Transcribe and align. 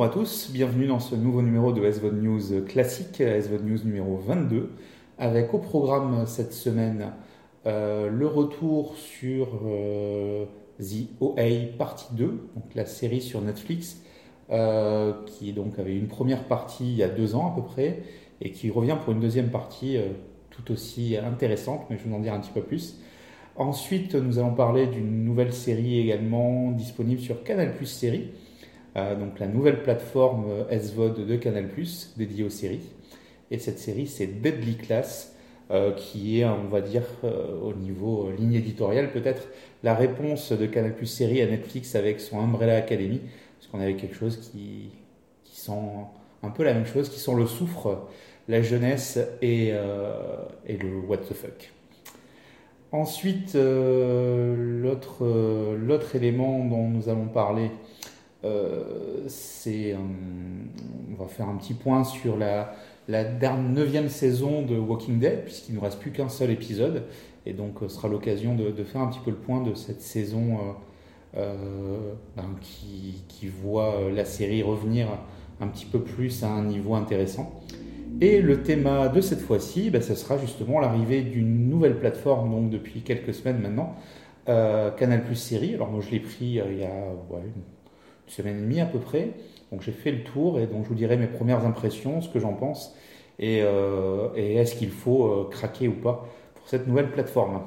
Bonjour 0.00 0.14
à 0.14 0.18
tous, 0.18 0.50
bienvenue 0.50 0.86
dans 0.86 0.98
ce 0.98 1.14
nouveau 1.14 1.42
numéro 1.42 1.72
de 1.72 1.90
SVOD 1.90 2.22
News 2.22 2.64
classique, 2.66 3.16
SVOD 3.18 3.66
News 3.66 3.84
numéro 3.84 4.16
22, 4.16 4.70
avec 5.18 5.52
au 5.52 5.58
programme 5.58 6.24
cette 6.24 6.54
semaine 6.54 7.12
euh, 7.66 8.08
le 8.08 8.26
retour 8.26 8.94
sur 8.96 9.60
euh, 9.66 10.46
The 10.78 11.06
OA 11.20 11.76
partie 11.76 12.14
2, 12.14 12.24
donc 12.24 12.74
la 12.74 12.86
série 12.86 13.20
sur 13.20 13.42
Netflix, 13.42 14.00
euh, 14.48 15.12
qui 15.26 15.52
donc 15.52 15.78
avait 15.78 15.94
une 15.94 16.08
première 16.08 16.44
partie 16.44 16.86
il 16.86 16.96
y 16.96 17.02
a 17.02 17.08
deux 17.10 17.34
ans 17.34 17.52
à 17.52 17.54
peu 17.54 17.62
près, 17.62 18.02
et 18.40 18.52
qui 18.52 18.70
revient 18.70 18.96
pour 19.04 19.12
une 19.12 19.20
deuxième 19.20 19.50
partie 19.50 19.98
tout 20.48 20.72
aussi 20.72 21.18
intéressante, 21.18 21.82
mais 21.90 21.98
je 21.98 22.04
vais 22.04 22.08
vous 22.08 22.16
en 22.16 22.20
dire 22.20 22.32
un 22.32 22.40
petit 22.40 22.52
peu 22.52 22.62
plus. 22.62 22.98
Ensuite, 23.54 24.14
nous 24.14 24.38
allons 24.38 24.54
parler 24.54 24.86
d'une 24.86 25.26
nouvelle 25.26 25.52
série 25.52 26.00
également 26.00 26.70
disponible 26.70 27.20
sur 27.20 27.44
Canal 27.44 27.74
Plus 27.74 27.84
Série, 27.84 28.30
donc 28.94 29.38
la 29.38 29.46
nouvelle 29.46 29.82
plateforme 29.82 30.46
SVOD 30.70 31.26
de 31.26 31.36
Canal 31.36 31.68
dédiée 32.16 32.44
aux 32.44 32.50
séries. 32.50 32.90
Et 33.50 33.58
cette 33.58 33.78
série, 33.78 34.06
c'est 34.06 34.26
Deadly 34.26 34.76
Class, 34.76 35.34
euh, 35.70 35.92
qui 35.92 36.40
est, 36.40 36.44
on 36.44 36.66
va 36.68 36.80
dire, 36.80 37.04
euh, 37.22 37.60
au 37.62 37.72
niveau 37.74 38.26
euh, 38.26 38.34
ligne 38.36 38.54
éditoriale, 38.54 39.12
peut-être 39.12 39.46
la 39.84 39.94
réponse 39.94 40.50
de 40.50 40.66
Canal 40.66 40.94
Série 41.06 41.40
à 41.42 41.46
Netflix 41.46 41.94
avec 41.94 42.18
son 42.18 42.40
Umbrella 42.40 42.74
Academy, 42.76 43.20
parce 43.56 43.70
qu'on 43.70 43.78
avait 43.78 43.94
quelque 43.94 44.16
chose 44.16 44.36
qui, 44.38 44.90
qui 45.44 45.60
sent 45.60 45.72
un 46.42 46.50
peu 46.50 46.64
la 46.64 46.74
même 46.74 46.86
chose, 46.86 47.08
qui 47.08 47.20
sent 47.20 47.34
le 47.36 47.46
soufre, 47.46 48.08
la 48.48 48.62
jeunesse 48.62 49.20
et, 49.42 49.68
et 49.68 50.76
le 50.76 50.98
what 51.06 51.18
the 51.18 51.34
fuck. 51.34 51.70
Ensuite, 52.90 53.54
l'autre 53.54 55.22
élément 56.16 56.64
dont 56.64 56.88
nous 56.88 57.08
allons 57.08 57.28
parler, 57.28 57.70
c'est, 59.26 59.94
on 59.94 61.22
va 61.22 61.28
faire 61.28 61.48
un 61.48 61.56
petit 61.56 61.74
point 61.74 62.04
sur 62.04 62.36
la, 62.36 62.74
la 63.10 63.24
neuvième 63.56 64.08
saison 64.08 64.62
de 64.62 64.76
Walking 64.76 65.18
Dead, 65.18 65.44
puisqu'il 65.44 65.72
ne 65.72 65.76
nous 65.78 65.84
reste 65.84 65.98
plus 65.98 66.12
qu'un 66.12 66.28
seul 66.28 66.50
épisode. 66.50 67.04
Et 67.46 67.52
donc, 67.52 67.78
ce 67.80 67.88
sera 67.88 68.08
l'occasion 68.08 68.54
de, 68.54 68.84
faire 68.84 69.00
un 69.00 69.08
petit 69.08 69.20
peu 69.24 69.30
le 69.30 69.36
point 69.36 69.62
de 69.62 69.74
cette 69.74 70.02
saison 70.02 70.58
euh, 71.36 71.38
euh, 71.38 72.12
ben, 72.36 72.44
qui, 72.60 73.48
voit 73.62 73.94
euh, 73.94 74.12
la 74.12 74.24
série 74.24 74.62
revenir 74.62 75.08
un 75.60 75.66
petit 75.68 75.86
peu 75.86 76.00
plus 76.00 76.44
à 76.44 76.48
un 76.48 76.64
niveau 76.64 76.94
intéressant. 76.94 77.60
Et 78.20 78.40
le 78.40 78.62
thème 78.62 78.88
de 79.14 79.20
cette 79.20 79.40
fois-ci, 79.40 79.90
ben, 79.90 80.02
ce 80.02 80.14
sera 80.14 80.36
justement 80.38 80.80
l'arrivée 80.80 81.22
d'une 81.22 81.68
nouvelle 81.68 81.98
plateforme, 81.98 82.50
donc 82.50 82.70
depuis 82.70 83.02
quelques 83.02 83.34
semaines 83.34 83.60
maintenant, 83.60 83.94
Canal 84.46 85.24
Plus 85.24 85.36
Série. 85.36 85.74
Alors 85.74 85.90
moi 85.90 86.00
je 86.00 86.10
l'ai 86.10 86.18
pris 86.18 86.44
il 86.46 86.54
y 86.54 86.60
a 86.60 86.64
une 86.64 87.62
semaine 88.30 88.58
et 88.58 88.62
demie 88.62 88.80
à 88.80 88.86
peu 88.86 88.98
près. 88.98 89.30
Donc 89.72 89.82
j'ai 89.82 89.92
fait 89.92 90.10
le 90.10 90.24
tour 90.24 90.58
et 90.58 90.66
donc 90.66 90.84
je 90.84 90.88
vous 90.88 90.94
dirai 90.94 91.16
mes 91.16 91.26
premières 91.26 91.64
impressions, 91.64 92.20
ce 92.20 92.28
que 92.28 92.38
j'en 92.38 92.54
pense 92.54 92.94
et, 93.40 93.62
euh, 93.62 94.28
est-ce 94.34 94.74
qu'il 94.76 94.90
faut 94.90 95.24
euh, 95.24 95.48
craquer 95.50 95.88
ou 95.88 95.94
pas 95.94 96.28
pour 96.54 96.68
cette 96.68 96.86
nouvelle 96.86 97.10
plateforme. 97.10 97.62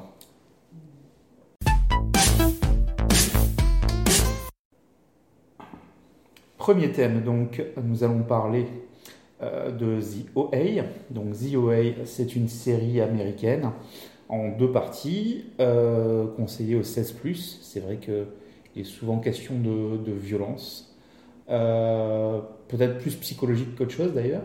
Premier 6.58 6.92
thème, 6.92 7.24
donc 7.24 7.62
nous 7.84 8.06
allons 8.06 8.24
parler 8.24 8.68
euh, 9.42 9.72
de 9.72 10.00
The 10.00 10.28
OA. 10.36 10.84
Donc 11.10 11.34
The 11.34 11.56
OA, 11.56 12.06
c'est 12.06 12.36
une 12.36 12.48
série 12.48 13.02
américaine 13.02 13.72
en 14.30 14.50
deux 14.50 14.72
parties, 14.72 15.46
conseillée 16.38 16.76
au 16.76 16.82
16+. 16.82 17.60
C'est 17.62 17.82
vrai 17.82 17.98
qu'il 17.98 18.26
est 18.82 18.86
souvent 18.86 19.20
question 19.20 19.56
de, 19.56 19.98
de 19.98 20.12
violence, 20.12 20.94
euh, 21.50 22.40
peut-être 22.70 23.00
plus 23.00 23.16
psychologique 23.16 23.76
qu'autre 23.76 23.92
chose 23.92 24.14
d'ailleurs. 24.14 24.44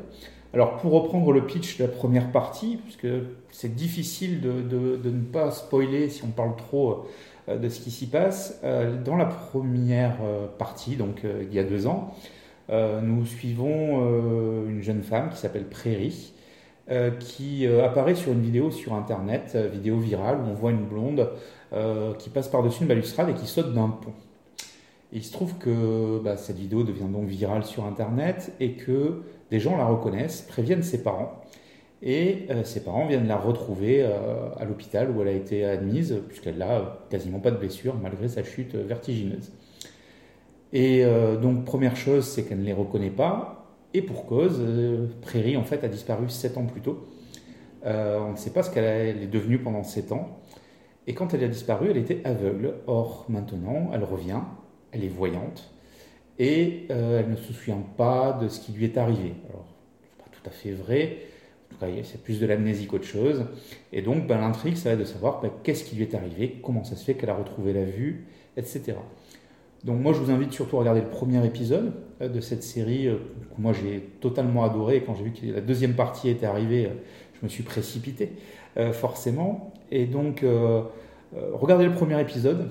Alors 0.52 0.78
pour 0.78 0.92
reprendre 0.92 1.30
le 1.32 1.46
pitch 1.46 1.78
de 1.78 1.84
la 1.84 1.88
première 1.88 2.32
partie, 2.32 2.78
puisque 2.82 3.06
c'est 3.50 3.74
difficile 3.74 4.40
de, 4.40 4.98
ne 5.04 5.24
pas 5.24 5.50
spoiler 5.50 6.08
si 6.08 6.24
on 6.24 6.28
parle 6.28 6.56
trop 6.56 7.06
euh, 7.48 7.56
de 7.56 7.68
ce 7.68 7.80
qui 7.80 7.90
s'y 7.90 8.06
passe, 8.06 8.60
euh, 8.64 9.00
dans 9.02 9.16
la 9.16 9.26
première 9.26 10.16
partie, 10.58 10.96
donc 10.96 11.22
il 11.24 11.54
y 11.54 11.58
a 11.58 11.64
deux 11.64 11.86
ans, 11.86 12.14
nous 12.70 13.24
suivons 13.24 14.66
une 14.68 14.82
jeune 14.82 15.02
femme 15.02 15.30
qui 15.30 15.38
s'appelle 15.38 15.64
Prairie, 15.64 16.34
qui 17.18 17.66
apparaît 17.66 18.14
sur 18.14 18.32
une 18.32 18.42
vidéo 18.42 18.70
sur 18.70 18.92
Internet, 18.92 19.56
vidéo 19.72 19.98
virale, 19.98 20.38
où 20.38 20.50
on 20.50 20.54
voit 20.54 20.72
une 20.72 20.84
blonde 20.84 21.30
qui 22.18 22.30
passe 22.30 22.48
par-dessus 22.48 22.82
une 22.82 22.88
balustrade 22.88 23.28
et 23.28 23.34
qui 23.34 23.46
saute 23.46 23.74
d'un 23.74 23.88
pont 23.88 24.12
il 25.12 25.24
se 25.24 25.32
trouve 25.32 25.54
que 25.58 26.20
bah, 26.22 26.36
cette 26.36 26.58
vidéo 26.58 26.82
devient 26.82 27.08
donc 27.10 27.26
virale 27.26 27.64
sur 27.64 27.84
Internet 27.84 28.52
et 28.60 28.72
que 28.72 29.22
des 29.50 29.60
gens 29.60 29.76
la 29.76 29.86
reconnaissent, 29.86 30.42
préviennent 30.42 30.82
ses 30.82 31.02
parents. 31.02 31.40
Et 32.02 32.46
euh, 32.50 32.62
ses 32.62 32.84
parents 32.84 33.06
viennent 33.06 33.26
la 33.26 33.36
retrouver 33.38 34.02
euh, 34.02 34.50
à 34.56 34.64
l'hôpital 34.64 35.10
où 35.10 35.20
elle 35.22 35.28
a 35.28 35.32
été 35.32 35.64
admise, 35.64 36.20
puisqu'elle 36.28 36.58
n'a 36.58 36.98
quasiment 37.10 37.40
pas 37.40 37.50
de 37.50 37.56
blessure 37.56 37.96
malgré 38.00 38.28
sa 38.28 38.44
chute 38.44 38.74
vertigineuse. 38.74 39.50
Et 40.72 41.04
euh, 41.04 41.36
donc, 41.36 41.64
première 41.64 41.96
chose, 41.96 42.26
c'est 42.26 42.44
qu'elle 42.44 42.60
ne 42.60 42.66
les 42.66 42.74
reconnaît 42.74 43.10
pas. 43.10 43.66
Et 43.94 44.02
pour 44.02 44.26
cause, 44.26 44.62
Prairie, 45.22 45.56
en 45.56 45.64
fait, 45.64 45.82
a 45.82 45.88
disparu 45.88 46.28
7 46.28 46.58
ans 46.58 46.66
plus 46.66 46.82
tôt. 46.82 47.08
on 47.84 48.32
ne 48.32 48.36
sait 48.36 48.50
pas 48.50 48.62
ce 48.62 48.70
qu'elle 48.70 48.84
est 49.22 49.26
devenue 49.26 49.58
pendant 49.58 49.82
7 49.82 50.12
ans. 50.12 50.38
Et 51.08 51.14
quand 51.14 51.34
elle 51.34 51.42
a 51.42 51.48
disparu, 51.48 51.88
elle 51.90 51.96
était 51.96 52.20
aveugle. 52.24 52.74
Or, 52.86 53.26
maintenant, 53.28 53.90
elle 53.92 54.04
revient 54.04 54.42
elle 54.92 55.04
est 55.04 55.08
voyante 55.08 55.70
et 56.38 56.86
euh, 56.90 57.20
elle 57.20 57.30
ne 57.30 57.36
se 57.36 57.52
souvient 57.52 57.82
pas 57.96 58.32
de 58.32 58.48
ce 58.48 58.60
qui 58.60 58.72
lui 58.72 58.84
est 58.84 58.96
arrivé. 58.96 59.34
Alors, 59.48 59.66
n'est 60.00 60.24
pas 60.24 60.30
tout 60.30 60.48
à 60.48 60.50
fait 60.50 60.70
vrai, 60.70 61.18
en 61.70 61.74
tout 61.74 61.80
cas, 61.80 62.02
c'est 62.04 62.22
plus 62.22 62.40
de 62.40 62.46
l'amnésie 62.46 62.86
qu'autre 62.86 63.04
chose. 63.04 63.44
Et 63.92 64.02
donc, 64.02 64.26
ben, 64.26 64.38
l'intrigue, 64.38 64.76
ça 64.76 64.90
va 64.90 64.92
être 64.94 65.00
de 65.00 65.04
savoir 65.04 65.40
ben, 65.40 65.50
qu'est-ce 65.62 65.84
qui 65.84 65.96
lui 65.96 66.04
est 66.04 66.14
arrivé, 66.14 66.60
comment 66.62 66.84
ça 66.84 66.96
se 66.96 67.04
fait 67.04 67.14
qu'elle 67.14 67.30
a 67.30 67.34
retrouvé 67.34 67.72
la 67.72 67.84
vue, 67.84 68.26
etc. 68.56 68.94
Donc, 69.84 70.00
moi, 70.00 70.12
je 70.12 70.20
vous 70.20 70.30
invite 70.30 70.52
surtout 70.52 70.76
à 70.76 70.80
regarder 70.80 71.00
le 71.00 71.08
premier 71.08 71.44
épisode 71.44 71.92
euh, 72.20 72.28
de 72.28 72.40
cette 72.40 72.62
série, 72.62 73.08
euh, 73.08 73.16
que 73.54 73.60
moi 73.60 73.72
j'ai 73.72 74.00
totalement 74.20 74.64
adoré. 74.64 75.02
Quand 75.04 75.14
j'ai 75.14 75.24
vu 75.24 75.32
que 75.32 75.46
la 75.46 75.60
deuxième 75.60 75.94
partie 75.94 76.28
était 76.28 76.46
arrivée, 76.46 76.88
je 77.34 77.44
me 77.44 77.48
suis 77.48 77.62
précipité, 77.62 78.32
forcément. 78.92 79.72
Et 79.90 80.06
donc, 80.06 80.44
regardez 81.52 81.84
le 81.84 81.92
premier 81.92 82.20
épisode 82.20 82.70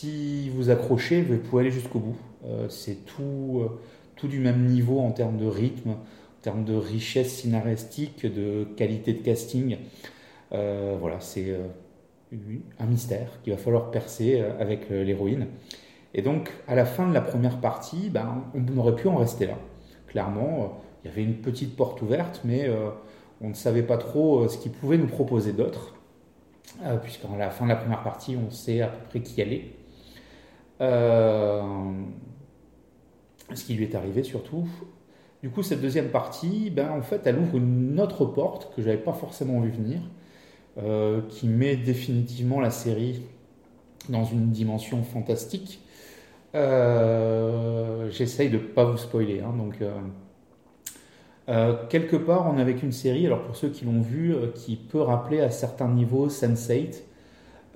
si 0.00 0.48
vous 0.50 0.70
accrochez, 0.70 1.22
vous 1.22 1.38
pouvez 1.38 1.62
aller 1.62 1.72
jusqu'au 1.72 1.98
bout. 1.98 2.16
Euh, 2.44 2.68
c'est 2.68 3.04
tout, 3.04 3.62
euh, 3.62 3.80
tout 4.14 4.28
du 4.28 4.38
même 4.38 4.64
niveau 4.64 5.00
en 5.00 5.10
termes 5.10 5.36
de 5.38 5.46
rythme, 5.46 5.90
en 5.90 6.42
termes 6.42 6.64
de 6.64 6.74
richesse 6.74 7.40
scénaristique, 7.40 8.24
de 8.24 8.64
qualité 8.76 9.12
de 9.12 9.22
casting. 9.22 9.76
Euh, 10.52 10.96
voilà, 11.00 11.18
c'est 11.18 11.52
un 12.78 12.86
mystère 12.86 13.40
qu'il 13.42 13.52
va 13.52 13.58
falloir 13.58 13.90
percer 13.90 14.40
avec 14.60 14.88
l'héroïne. 14.88 15.48
Et 16.14 16.22
donc, 16.22 16.52
à 16.68 16.76
la 16.76 16.84
fin 16.84 17.08
de 17.08 17.12
la 17.12 17.20
première 17.20 17.60
partie, 17.60 18.08
ben, 18.08 18.44
on 18.54 18.78
aurait 18.78 18.94
pu 18.94 19.08
en 19.08 19.16
rester 19.16 19.46
là. 19.46 19.58
Clairement, 20.06 20.80
il 21.02 21.08
y 21.08 21.10
avait 21.10 21.24
une 21.24 21.38
petite 21.38 21.74
porte 21.74 22.02
ouverte, 22.02 22.42
mais 22.44 22.70
on 23.40 23.48
ne 23.48 23.54
savait 23.54 23.82
pas 23.82 23.96
trop 23.96 24.46
ce 24.46 24.58
qu'il 24.58 24.72
pouvait 24.72 24.98
nous 24.98 25.06
proposer 25.06 25.52
d'autre. 25.52 25.97
Puisqu'à 27.02 27.28
la 27.36 27.50
fin 27.50 27.64
de 27.64 27.70
la 27.70 27.76
première 27.76 28.02
partie, 28.02 28.36
on 28.36 28.50
sait 28.50 28.82
à 28.82 28.88
peu 28.88 28.98
près 29.08 29.20
qui 29.20 29.40
elle 29.40 29.52
est. 29.52 29.78
Euh, 30.80 31.62
ce 33.54 33.64
qui 33.64 33.74
lui 33.74 33.84
est 33.84 33.94
arrivé 33.94 34.22
surtout. 34.22 34.68
Du 35.42 35.50
coup, 35.50 35.62
cette 35.62 35.80
deuxième 35.80 36.10
partie, 36.10 36.70
ben, 36.70 36.90
en 36.90 37.02
fait, 37.02 37.22
elle 37.26 37.38
ouvre 37.38 37.56
une 37.56 38.00
autre 38.00 38.24
porte 38.24 38.74
que 38.74 38.82
je 38.82 38.88
n'avais 38.88 39.00
pas 39.00 39.12
forcément 39.12 39.60
vu 39.60 39.70
venir, 39.70 40.00
euh, 40.78 41.22
qui 41.28 41.48
met 41.48 41.76
définitivement 41.76 42.60
la 42.60 42.70
série 42.70 43.22
dans 44.08 44.24
une 44.24 44.50
dimension 44.50 45.02
fantastique. 45.02 45.80
Euh, 46.54 48.10
j'essaye 48.10 48.50
de 48.50 48.58
pas 48.58 48.84
vous 48.84 48.96
spoiler. 48.96 49.40
Hein, 49.40 49.54
donc, 49.56 49.76
quelque 51.88 52.16
part, 52.16 52.46
on 52.52 52.58
est 52.58 52.60
avec 52.60 52.82
une 52.82 52.92
série, 52.92 53.24
alors 53.26 53.42
pour 53.42 53.56
ceux 53.56 53.70
qui 53.70 53.84
l'ont 53.84 54.02
vu, 54.02 54.34
qui 54.54 54.76
peut 54.76 55.00
rappeler 55.00 55.40
à 55.40 55.50
certains 55.50 55.88
niveaux 55.88 56.28
Sense8, 56.28 57.02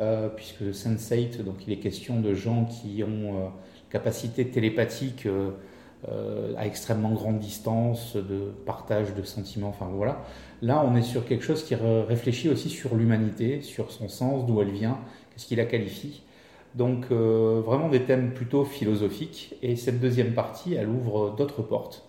euh, 0.00 0.28
puisque 0.28 0.62
Sense8, 0.62 1.44
donc 1.44 1.66
il 1.66 1.72
est 1.72 1.76
question 1.76 2.19
de 2.20 2.34
gens 2.34 2.64
qui 2.64 3.04
ont 3.04 3.36
euh, 3.36 3.48
capacité 3.90 4.46
télépathique 4.48 5.26
euh, 5.26 6.54
à 6.56 6.66
extrêmement 6.66 7.12
grande 7.12 7.38
distance, 7.38 8.16
de 8.16 8.52
partage 8.66 9.14
de 9.14 9.22
sentiments, 9.22 9.69
enfin 9.69 9.88
voilà. 9.94 10.24
Là, 10.62 10.82
on 10.84 10.96
est 10.96 11.02
sur 11.02 11.26
quelque 11.26 11.44
chose 11.44 11.62
qui 11.62 11.74
réfléchit 11.74 12.48
aussi 12.48 12.70
sur 12.70 12.96
l'humanité, 12.96 13.60
sur 13.60 13.92
son 13.92 14.08
sens, 14.08 14.46
d'où 14.46 14.60
elle 14.60 14.70
vient, 14.70 14.98
qu'est-ce 15.30 15.46
qui 15.46 15.56
la 15.56 15.66
qualifie. 15.66 16.22
Donc 16.74 17.10
vraiment 17.10 17.88
des 17.88 18.02
thèmes 18.02 18.32
plutôt 18.32 18.64
philosophiques. 18.64 19.56
Et 19.62 19.76
cette 19.76 20.00
deuxième 20.00 20.34
partie, 20.34 20.74
elle 20.74 20.88
ouvre 20.88 21.34
d'autres 21.36 21.62
portes 21.62 22.04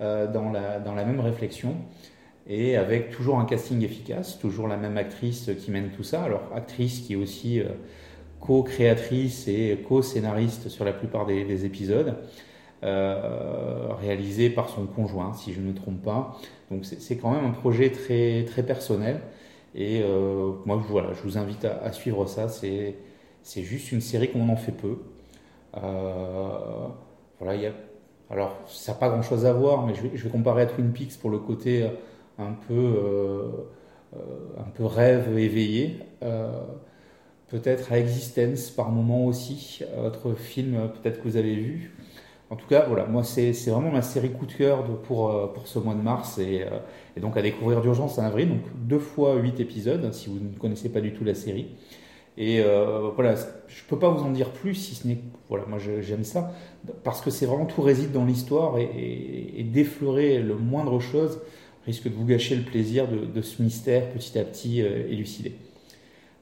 dans, 0.00 0.50
la, 0.50 0.80
dans 0.80 0.94
la 0.94 1.04
même 1.04 1.20
réflexion 1.20 1.76
et 2.46 2.76
avec 2.76 3.10
toujours 3.10 3.38
un 3.38 3.46
casting 3.46 3.82
efficace, 3.82 4.38
toujours 4.38 4.68
la 4.68 4.76
même 4.76 4.98
actrice 4.98 5.50
qui 5.58 5.70
mène 5.70 5.90
tout 5.90 6.02
ça. 6.02 6.22
Alors, 6.22 6.42
actrice 6.54 7.00
qui 7.00 7.14
est 7.14 7.16
aussi 7.16 7.60
euh, 7.60 7.68
co-créatrice 8.40 9.48
et 9.48 9.78
co-scénariste 9.88 10.68
sur 10.68 10.84
la 10.84 10.92
plupart 10.92 11.24
des, 11.26 11.64
épisodes. 11.64 12.16
réalisé 12.82 14.50
par 14.50 14.68
son 14.68 14.86
conjoint, 14.86 15.32
si 15.32 15.54
je 15.54 15.60
ne 15.60 15.68
me 15.68 15.74
trompe 15.74 16.02
pas. 16.02 16.38
Donc 16.70 16.84
c'est 16.84 17.16
quand 17.16 17.30
même 17.30 17.46
un 17.46 17.52
projet 17.52 17.90
très, 17.90 18.44
très 18.44 18.62
personnel. 18.62 19.20
Et 19.74 20.02
moi, 20.66 20.76
voilà, 20.88 21.14
je 21.14 21.22
vous 21.22 21.38
invite 21.38 21.64
à, 21.64 21.90
suivre 21.92 22.26
ça. 22.26 22.48
C'est 22.48 23.62
juste 23.62 23.90
une 23.92 24.02
série 24.02 24.30
qu'on 24.30 24.50
en 24.50 24.56
fait 24.56 24.72
peu. 24.72 24.98
voilà, 25.72 27.54
il 27.54 27.62
y 27.62 27.66
a 27.66 27.72
alors, 28.34 28.58
ça 28.66 28.92
n'a 28.92 28.98
pas 28.98 29.08
grand-chose 29.08 29.46
à 29.46 29.52
voir, 29.52 29.86
mais 29.86 29.94
je 29.94 30.02
vais, 30.02 30.28
comparer 30.28 30.62
à 30.62 30.66
Twin 30.66 30.92
Peaks 30.92 31.18
pour 31.20 31.30
le 31.30 31.38
côté 31.38 31.88
un 32.38 32.52
peu, 32.66 32.74
euh, 32.74 33.48
euh, 34.16 34.18
un 34.58 34.70
peu 34.74 34.84
rêve 34.84 35.38
éveillé. 35.38 36.00
Euh, 36.24 36.50
peut-être 37.48 37.92
à 37.92 37.98
Existence 38.00 38.70
par 38.70 38.90
moment 38.90 39.24
aussi, 39.26 39.82
autre 40.04 40.34
film 40.34 40.90
peut-être 41.00 41.22
que 41.22 41.28
vous 41.28 41.36
avez 41.36 41.54
vu. 41.54 41.94
En 42.50 42.56
tout 42.56 42.66
cas, 42.66 42.86
voilà, 42.88 43.06
moi 43.06 43.22
c'est 43.22 43.52
vraiment 43.68 43.92
ma 43.92 44.02
série 44.02 44.30
coup 44.30 44.46
de 44.46 44.52
cœur 44.52 44.84
pour, 45.02 45.52
pour 45.52 45.68
ce 45.68 45.78
mois 45.78 45.94
de 45.94 46.00
mars 46.00 46.38
et, 46.38 46.64
et 47.16 47.20
donc 47.20 47.36
à 47.36 47.42
découvrir 47.42 47.80
d'urgence 47.80 48.18
en 48.18 48.24
avril. 48.24 48.48
Donc 48.48 48.62
deux 48.74 48.98
fois 48.98 49.36
huit 49.36 49.60
épisodes 49.60 50.12
si 50.12 50.28
vous 50.28 50.40
ne 50.40 50.58
connaissez 50.58 50.88
pas 50.88 51.00
du 51.00 51.12
tout 51.14 51.22
la 51.22 51.34
série. 51.34 51.68
Et 52.36 52.60
euh, 52.60 53.10
voilà, 53.14 53.36
je 53.36 53.82
peux 53.88 53.98
pas 53.98 54.08
vous 54.08 54.24
en 54.24 54.30
dire 54.30 54.50
plus 54.50 54.74
si 54.74 54.94
ce 54.94 55.06
n'est 55.06 55.18
voilà, 55.48 55.66
moi 55.66 55.78
j'aime 55.78 56.24
ça 56.24 56.52
parce 57.04 57.20
que 57.20 57.30
c'est 57.30 57.46
vraiment 57.46 57.66
tout 57.66 57.82
réside 57.82 58.10
dans 58.10 58.24
l'histoire 58.24 58.78
et, 58.78 59.64
d'effleurer 59.72 60.40
le 60.40 60.56
moindre 60.56 61.00
chose 61.00 61.40
risque 61.86 62.04
de 62.04 62.14
vous 62.14 62.24
gâcher 62.24 62.56
le 62.56 62.62
plaisir 62.62 63.06
de, 63.08 63.42
ce 63.42 63.62
mystère 63.62 64.10
petit 64.10 64.38
à 64.38 64.44
petit 64.44 64.82
euh, 64.82 65.06
élucidé. 65.08 65.52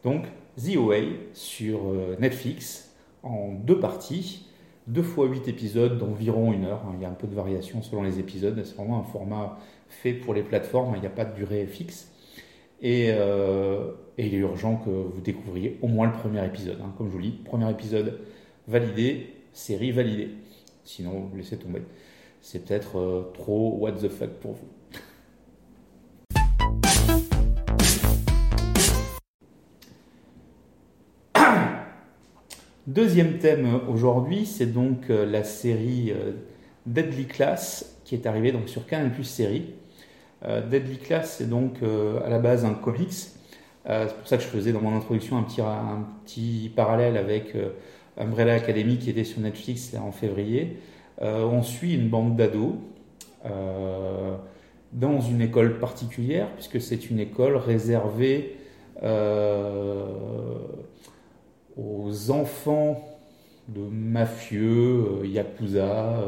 Donc 0.04 0.26
The 0.56 0.76
Away 0.76 1.08
sur 1.34 1.80
euh, 1.88 2.16
Netflix 2.18 2.94
en 3.22 3.52
deux 3.52 3.78
parties, 3.78 4.46
deux 4.86 5.02
fois 5.02 5.26
huit 5.26 5.46
épisodes 5.48 5.98
d'environ 5.98 6.52
une 6.52 6.64
heure. 6.64 6.82
Hein. 6.86 6.94
il 6.96 7.02
y 7.02 7.04
a 7.04 7.08
un 7.08 7.14
peu 7.14 7.26
de 7.26 7.34
variation 7.34 7.82
selon 7.82 8.02
les 8.02 8.18
épisodes. 8.18 8.60
C'est 8.64 8.76
vraiment 8.76 9.00
un 9.00 9.04
format 9.04 9.58
fait 9.88 10.12
pour 10.12 10.32
les 10.32 10.42
plateformes. 10.42 10.94
Il 10.96 11.00
n'y 11.00 11.06
a 11.06 11.10
pas 11.10 11.24
de 11.24 11.34
durée 11.34 11.66
fixe. 11.66 12.10
Et, 12.80 13.12
et, 14.18 14.26
il 14.26 14.34
est 14.34 14.38
urgent 14.38 14.76
que 14.76 14.90
vous 14.90 15.20
découvriez 15.20 15.78
au 15.82 15.88
moins 15.88 16.06
le 16.06 16.12
premier 16.12 16.44
épisode. 16.44 16.78
Hein. 16.82 16.92
Comme 16.96 17.08
je 17.08 17.12
vous 17.12 17.20
dis, 17.20 17.30
premier 17.30 17.70
épisode 17.70 18.20
validé, 18.68 19.34
série 19.52 19.92
validée. 19.92 20.30
Sinon, 20.84 21.30
laissez 21.36 21.56
tomber. 21.58 21.82
C'est 22.40 22.64
peut-être 22.64 22.98
euh, 22.98 23.30
trop 23.34 23.76
what 23.78 23.92
the 23.92 24.08
fuck 24.08 24.30
pour 24.40 24.54
vous. 24.54 24.68
Deuxième 32.86 33.38
thème 33.38 33.80
aujourd'hui, 33.88 34.46
c'est 34.46 34.66
donc 34.66 35.10
euh, 35.10 35.24
la 35.24 35.44
série 35.44 36.12
Deadly 36.86 37.26
Class 37.26 37.96
qui 38.04 38.14
est 38.14 38.26
arrivée 38.26 38.52
donc 38.52 38.68
sur 38.68 38.86
Canal 38.86 39.12
Plus 39.12 39.24
série. 39.24 39.74
Euh, 40.44 40.66
Deadly 40.66 40.98
Class, 40.98 41.36
c'est 41.38 41.48
donc 41.48 41.76
euh, 41.82 42.20
à 42.24 42.28
la 42.28 42.38
base 42.38 42.64
un 42.64 42.74
comics. 42.74 43.10
Euh, 43.88 44.06
c'est 44.08 44.16
pour 44.16 44.28
ça 44.28 44.36
que 44.36 44.42
je 44.42 44.48
faisais 44.48 44.72
dans 44.72 44.80
mon 44.80 44.96
introduction 44.96 45.36
un 45.36 45.42
petit, 45.42 45.60
un 45.60 46.06
petit 46.24 46.70
parallèle 46.74 47.16
avec 47.16 47.56
Umbrella 48.16 48.54
Academy 48.54 48.98
qui 48.98 49.10
était 49.10 49.24
sur 49.24 49.40
Netflix 49.40 49.94
en 49.94 50.12
février. 50.12 50.78
on 51.20 51.62
suit 51.62 51.94
une 51.94 52.08
bande 52.08 52.36
d'ados 52.36 52.74
dans 54.92 55.20
une 55.20 55.40
école 55.40 55.78
particulière, 55.78 56.48
puisque 56.54 56.80
c'est 56.80 57.10
une 57.10 57.18
école 57.18 57.56
réservée 57.56 58.56
aux 61.76 62.30
enfants 62.30 63.08
de 63.68 63.80
mafieux, 63.80 65.24
yakuza, 65.24 66.22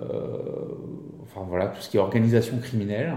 euh, 0.00 0.68
enfin 1.22 1.44
voilà, 1.48 1.66
tout 1.68 1.82
ce 1.82 1.90
qui 1.90 1.96
est 1.96 2.00
organisation 2.00 2.58
criminelle, 2.58 3.14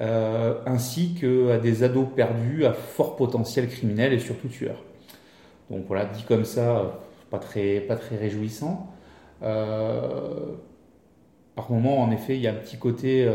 euh, 0.00 0.54
ainsi 0.64 1.14
qu'à 1.14 1.58
des 1.58 1.82
ados 1.82 2.08
perdus 2.16 2.64
à 2.64 2.72
fort 2.72 3.16
potentiel 3.16 3.68
criminel 3.68 4.12
et 4.12 4.18
surtout 4.18 4.48
tueur. 4.48 4.82
Donc 5.70 5.84
voilà, 5.86 6.06
dit 6.06 6.24
comme 6.24 6.44
ça, 6.44 7.00
pas 7.30 7.38
très, 7.38 7.80
pas 7.80 7.96
très 7.96 8.16
réjouissant. 8.16 8.90
Euh, 9.42 10.54
par 11.54 11.70
moment, 11.70 12.00
en 12.00 12.10
effet, 12.10 12.36
il 12.36 12.42
y 12.42 12.48
a 12.48 12.52
un 12.52 12.56
petit 12.56 12.78
côté, 12.78 13.30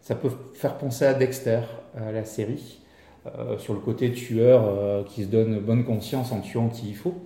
ça 0.00 0.14
peut 0.14 0.30
faire 0.54 0.78
penser 0.78 1.04
à 1.04 1.14
Dexter, 1.14 1.62
la 1.96 2.24
série, 2.24 2.80
sur 3.58 3.74
le 3.74 3.80
côté 3.80 4.12
tueur 4.12 5.04
qui 5.04 5.24
se 5.24 5.28
donne 5.28 5.58
bonne 5.58 5.84
conscience 5.84 6.30
en 6.30 6.40
tuant 6.40 6.68
qui 6.68 6.90
il 6.90 6.96
faut. 6.96 7.16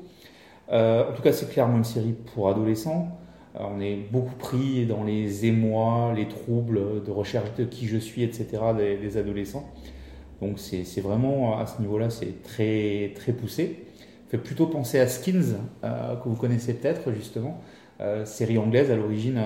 en 0.71 1.13
tout 1.15 1.21
cas, 1.21 1.35
c'est 1.35 1.51
clairement 1.51 1.77
une 1.77 1.85
série 1.85 2.15
pour 2.35 2.49
adolescents. 2.49 3.22
Euh, 3.57 3.65
on 3.71 3.81
est 3.81 3.97
beaucoup 4.11 4.35
pris 4.37 4.87
dans 4.87 5.05
les 5.05 5.47
émois, 5.47 6.13
les 6.17 6.29
troubles 6.29 7.03
de 7.05 7.11
recherche 7.11 7.55
de 7.57 7.65
qui 7.65 7.87
je 7.87 7.99
suis, 7.99 8.23
etc. 8.23 8.47
des, 8.77 9.17
adolescents. 9.17 9.69
Donc 10.41 10.59
c'est 10.59 11.01
vraiment 11.01 11.59
à 11.59 11.67
ce 11.67 11.81
niveau-là, 11.81 12.11
c'est 12.11 12.43
très 12.43 13.13
très 13.15 13.33
poussé. 13.33 13.85
Fait 14.29 14.39
plutôt 14.39 14.67
penser 14.67 14.99
à 14.99 15.07
Skins 15.07 15.57
euh, 15.85 16.17
que 16.17 16.29
vous 16.29 16.37
connaissez 16.37 16.75
peut-être 16.75 17.13
justement, 17.13 17.61
euh, 18.01 18.25
série 18.25 18.59
anglaise 18.59 18.91
à 18.91 18.97
l'origine 18.97 19.41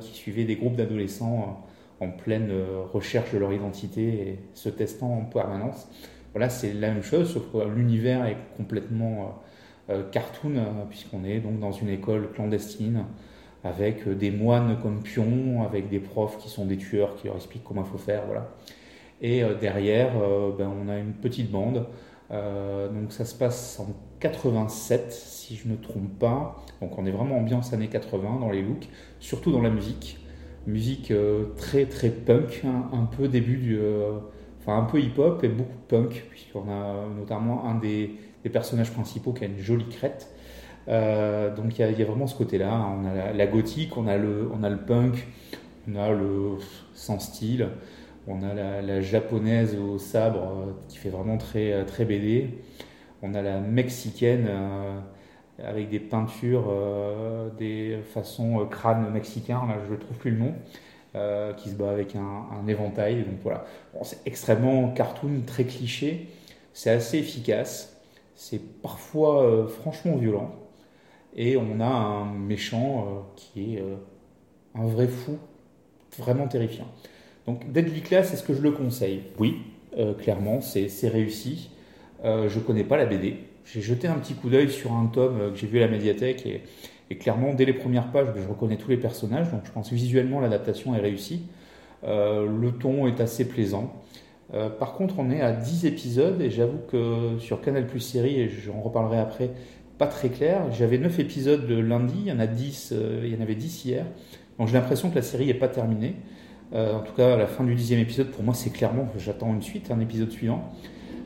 qui 0.00 0.14
suivait 0.14 0.44
des 0.44 0.56
groupes 0.56 0.76
d'adolescents 0.76 1.64
en 2.00 2.10
pleine 2.10 2.50
recherche 2.92 3.32
de 3.34 3.38
leur 3.38 3.52
identité 3.52 4.02
et 4.02 4.38
se 4.54 4.68
testant 4.68 5.12
en 5.12 5.24
permanence. 5.24 5.88
Voilà, 6.32 6.48
c'est 6.48 6.72
la 6.72 6.92
même 6.92 7.02
chose, 7.02 7.32
sauf 7.32 7.50
que 7.52 7.68
l'univers 7.68 8.24
est 8.26 8.36
complètement 8.56 9.42
cartoon 10.12 10.52
puisqu'on 10.88 11.24
est 11.24 11.40
donc 11.40 11.58
dans 11.58 11.72
une 11.72 11.88
école 11.88 12.30
clandestine 12.32 13.04
avec 13.64 14.06
euh, 14.06 14.14
des 14.14 14.30
moines 14.30 14.78
comme 14.82 15.02
pions, 15.02 15.62
avec 15.62 15.88
des 15.88 15.98
profs 15.98 16.38
qui 16.38 16.48
sont 16.48 16.64
des 16.66 16.76
tueurs 16.76 17.16
qui 17.16 17.26
leur 17.26 17.36
expliquent 17.36 17.64
comment 17.64 17.82
il 17.82 17.90
faut 17.90 17.98
faire, 17.98 18.24
voilà. 18.26 18.48
Et 19.20 19.42
euh, 19.42 19.54
derrière, 19.54 20.12
euh, 20.20 20.52
ben, 20.56 20.70
on 20.70 20.88
a 20.88 20.98
une 20.98 21.12
petite 21.12 21.50
bande. 21.50 21.86
donc 22.30 23.12
ça 23.12 23.24
se 23.24 23.34
passe 23.34 23.80
en 23.80 23.88
87, 24.20 25.12
si 25.12 25.56
je 25.56 25.68
ne 25.68 25.76
trompe 25.76 26.18
pas. 26.18 26.56
Donc 26.80 26.98
on 26.98 27.06
est 27.06 27.10
vraiment 27.10 27.38
ambiance 27.38 27.72
années 27.72 27.88
80 27.88 28.40
dans 28.40 28.50
les 28.50 28.62
looks, 28.62 28.88
surtout 29.18 29.50
dans 29.50 29.62
la 29.62 29.70
musique. 29.70 30.18
Musique 30.66 31.12
très 31.56 31.86
très 31.86 32.10
punk, 32.10 32.62
hein, 32.64 32.90
un 32.92 33.06
peu 33.06 33.26
début 33.28 33.56
du, 33.56 33.80
enfin 34.60 34.78
un 34.78 34.82
peu 34.82 35.00
hip-hop 35.00 35.42
et 35.42 35.48
beaucoup 35.48 35.78
punk, 35.88 36.26
puisqu'on 36.28 36.68
a 36.70 37.06
notamment 37.18 37.64
un 37.64 37.76
des, 37.76 38.14
des 38.44 38.50
personnages 38.50 38.92
principaux 38.92 39.32
qui 39.32 39.44
a 39.44 39.46
une 39.46 39.58
jolie 39.58 39.88
crête. 39.88 40.28
Euh, 40.88 41.54
donc 41.54 41.78
il 41.78 41.98
y, 41.98 42.02
a 42.02 42.04
vraiment 42.04 42.26
ce 42.26 42.36
côté-là. 42.36 42.72
On 42.72 43.06
a 43.06 43.32
la, 43.32 43.46
gothique, 43.46 43.96
on 43.96 44.06
a, 44.06 44.16
le, 44.16 44.50
on 44.52 44.62
a 44.62 44.70
le 44.70 44.78
punk, 44.78 45.26
on 45.88 45.96
a 45.96 46.10
le 46.10 46.56
sans 46.94 47.18
style, 47.18 47.68
on 48.26 48.42
a 48.42 48.54
la, 48.82 49.00
japonaise 49.00 49.76
au 49.76 49.98
sabre 49.98 50.42
euh, 50.42 50.72
qui 50.88 50.98
fait 50.98 51.10
vraiment 51.10 51.36
très, 51.36 51.72
euh, 51.72 51.84
très 51.84 52.04
BD. 52.04 52.50
On 53.22 53.34
a 53.34 53.42
la 53.42 53.60
mexicaine 53.60 54.48
avec 55.58 55.90
des 55.90 55.98
peintures, 55.98 56.72
des 57.58 57.98
façons 58.14 58.64
crâne 58.70 59.10
mexicain, 59.10 59.60
là 59.66 59.74
je 59.88 59.92
ne 59.92 59.98
trouve 59.98 60.16
plus 60.18 60.30
le 60.30 60.38
nom. 60.38 60.54
qui 61.56 61.70
se 61.70 61.74
bat 61.74 61.90
avec 61.90 62.14
un, 62.14 62.68
éventail. 62.68 63.24
Donc 63.24 63.40
voilà, 63.42 63.64
c'est 64.02 64.24
extrêmement 64.24 64.92
cartoon, 64.92 65.42
très 65.44 65.64
cliché. 65.64 66.28
C'est 66.72 66.90
assez 66.90 67.18
efficace. 67.18 68.00
C'est 68.36 68.60
parfois 68.82 69.66
franchement 69.66 70.16
violent. 70.16 70.67
Et 71.36 71.56
on 71.56 71.80
a 71.80 71.86
un 71.86 72.32
méchant 72.32 73.06
euh, 73.06 73.20
qui 73.36 73.74
est 73.74 73.80
euh, 73.80 73.96
un 74.74 74.86
vrai 74.86 75.06
fou, 75.06 75.38
vraiment 76.18 76.48
terrifiant. 76.48 76.86
Donc 77.46 77.70
Deadly 77.70 78.00
Class, 78.00 78.32
est-ce 78.32 78.42
que 78.42 78.54
je 78.54 78.62
le 78.62 78.72
conseille 78.72 79.22
Oui, 79.38 79.58
euh, 79.98 80.14
clairement, 80.14 80.60
c'est 80.60 81.08
réussi. 81.08 81.70
je 82.24 82.54
ne 82.54 82.64
connais 82.64 82.84
pas 82.84 82.96
la 82.96 83.06
BD. 83.06 83.36
J'ai 83.64 83.80
jeté 83.80 84.08
un 84.08 84.14
petit 84.14 84.34
coup 84.34 84.48
d'œil 84.48 84.70
sur 84.70 84.92
un 84.92 85.06
tome 85.06 85.52
que 85.52 85.58
j'ai 85.58 85.66
vu 85.66 85.78
à 85.78 85.82
la 85.82 85.88
médiathèque 85.88 86.46
et, 87.10 87.16
clairement, 87.16 87.54
dès 87.54 87.64
les 87.64 87.72
premières 87.72 88.10
pages, 88.10 88.28
je 88.34 88.48
reconnais 88.48 88.76
tous 88.76 88.90
les 88.90 88.96
personnages. 88.96 89.50
Donc 89.50 89.60
je 89.64 89.70
pense 89.70 89.92
visuellement 89.92 90.40
l'adaptation 90.40 90.94
est 90.94 91.00
réussie. 91.00 91.42
le 92.02 92.70
ton 92.70 93.06
est 93.06 93.20
assez 93.20 93.46
plaisant. 93.46 93.94
par 94.78 94.94
contre, 94.94 95.16
on 95.18 95.30
est 95.30 95.42
à 95.42 95.52
10 95.52 95.84
épisodes 95.84 96.40
et 96.40 96.50
j'avoue 96.50 96.80
que 96.90 97.38
sur 97.38 97.60
Canal 97.60 97.86
Plus 97.86 98.00
Série, 98.00 98.40
et 98.40 98.48
j'en 98.48 98.80
reparlerai 98.80 99.18
après, 99.18 99.50
pas 99.98 100.06
très 100.06 100.28
clair. 100.28 100.62
J'avais 100.72 100.96
9 100.96 101.18
épisodes 101.18 101.68
le 101.68 101.82
lundi, 101.82 102.14
il 102.18 102.28
y 102.28 102.32
en 102.32 102.38
a 102.38 102.46
10, 102.46 102.92
euh, 102.92 103.22
il 103.24 103.34
y 103.34 103.36
en 103.36 103.40
avait 103.40 103.56
10 103.56 103.84
hier. 103.84 104.06
Donc 104.58 104.68
j'ai 104.68 104.74
l'impression 104.74 105.10
que 105.10 105.16
la 105.16 105.22
série 105.22 105.46
n'est 105.46 105.54
pas 105.54 105.68
terminée. 105.68 106.14
Euh, 106.72 106.94
en 106.94 107.00
tout 107.00 107.12
cas, 107.14 107.34
à 107.34 107.36
la 107.36 107.46
fin 107.46 107.64
du 107.64 107.74
dixième 107.74 108.00
épisode, 108.00 108.28
pour 108.28 108.44
moi, 108.44 108.54
c'est 108.54 108.70
clairement 108.70 109.06
que 109.06 109.18
j'attends 109.18 109.52
une 109.52 109.62
suite, 109.62 109.90
un 109.90 110.00
épisode 110.00 110.30
suivant. 110.30 110.72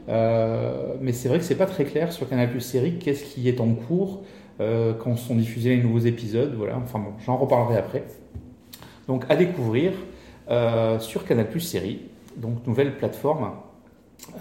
Euh, 0.09 0.95
mais 1.01 1.13
c'est 1.13 1.29
vrai 1.29 1.39
que 1.39 1.45
c'est 1.45 1.57
pas 1.57 1.67
très 1.67 1.85
clair 1.85 2.13
sur 2.13 2.29
Canal 2.29 2.51
Plus 2.51 2.61
Série 2.61 2.99
qu'est-ce 2.99 3.25
qui 3.25 3.49
est 3.49 3.61
en 3.61 3.75
cours 3.75 4.25
quand 5.01 5.17
sont 5.17 5.35
diffusés 5.35 5.71
les 5.71 5.83
nouveaux 5.83 5.99
épisodes. 5.99 6.55
Voilà, 6.57 6.77
enfin 6.77 7.01
bon, 7.01 7.15
j'en 7.27 7.37
reparlerai 7.37 7.79
après. 7.79 8.05
Donc 9.09 9.25
à 9.29 9.35
découvrir 9.35 9.91
sur 11.01 11.25
Canal 11.25 11.49
Plus 11.49 11.59
Série, 11.59 12.03
donc 12.37 12.65
nouvelle 12.65 12.97
plateforme 12.97 13.51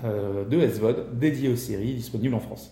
de 0.03 0.67
SVOD 0.67 1.17
dédiée 1.17 1.49
aux 1.49 1.55
séries 1.55 1.95
disponible 1.95 2.35
en 2.35 2.39
France. 2.39 2.71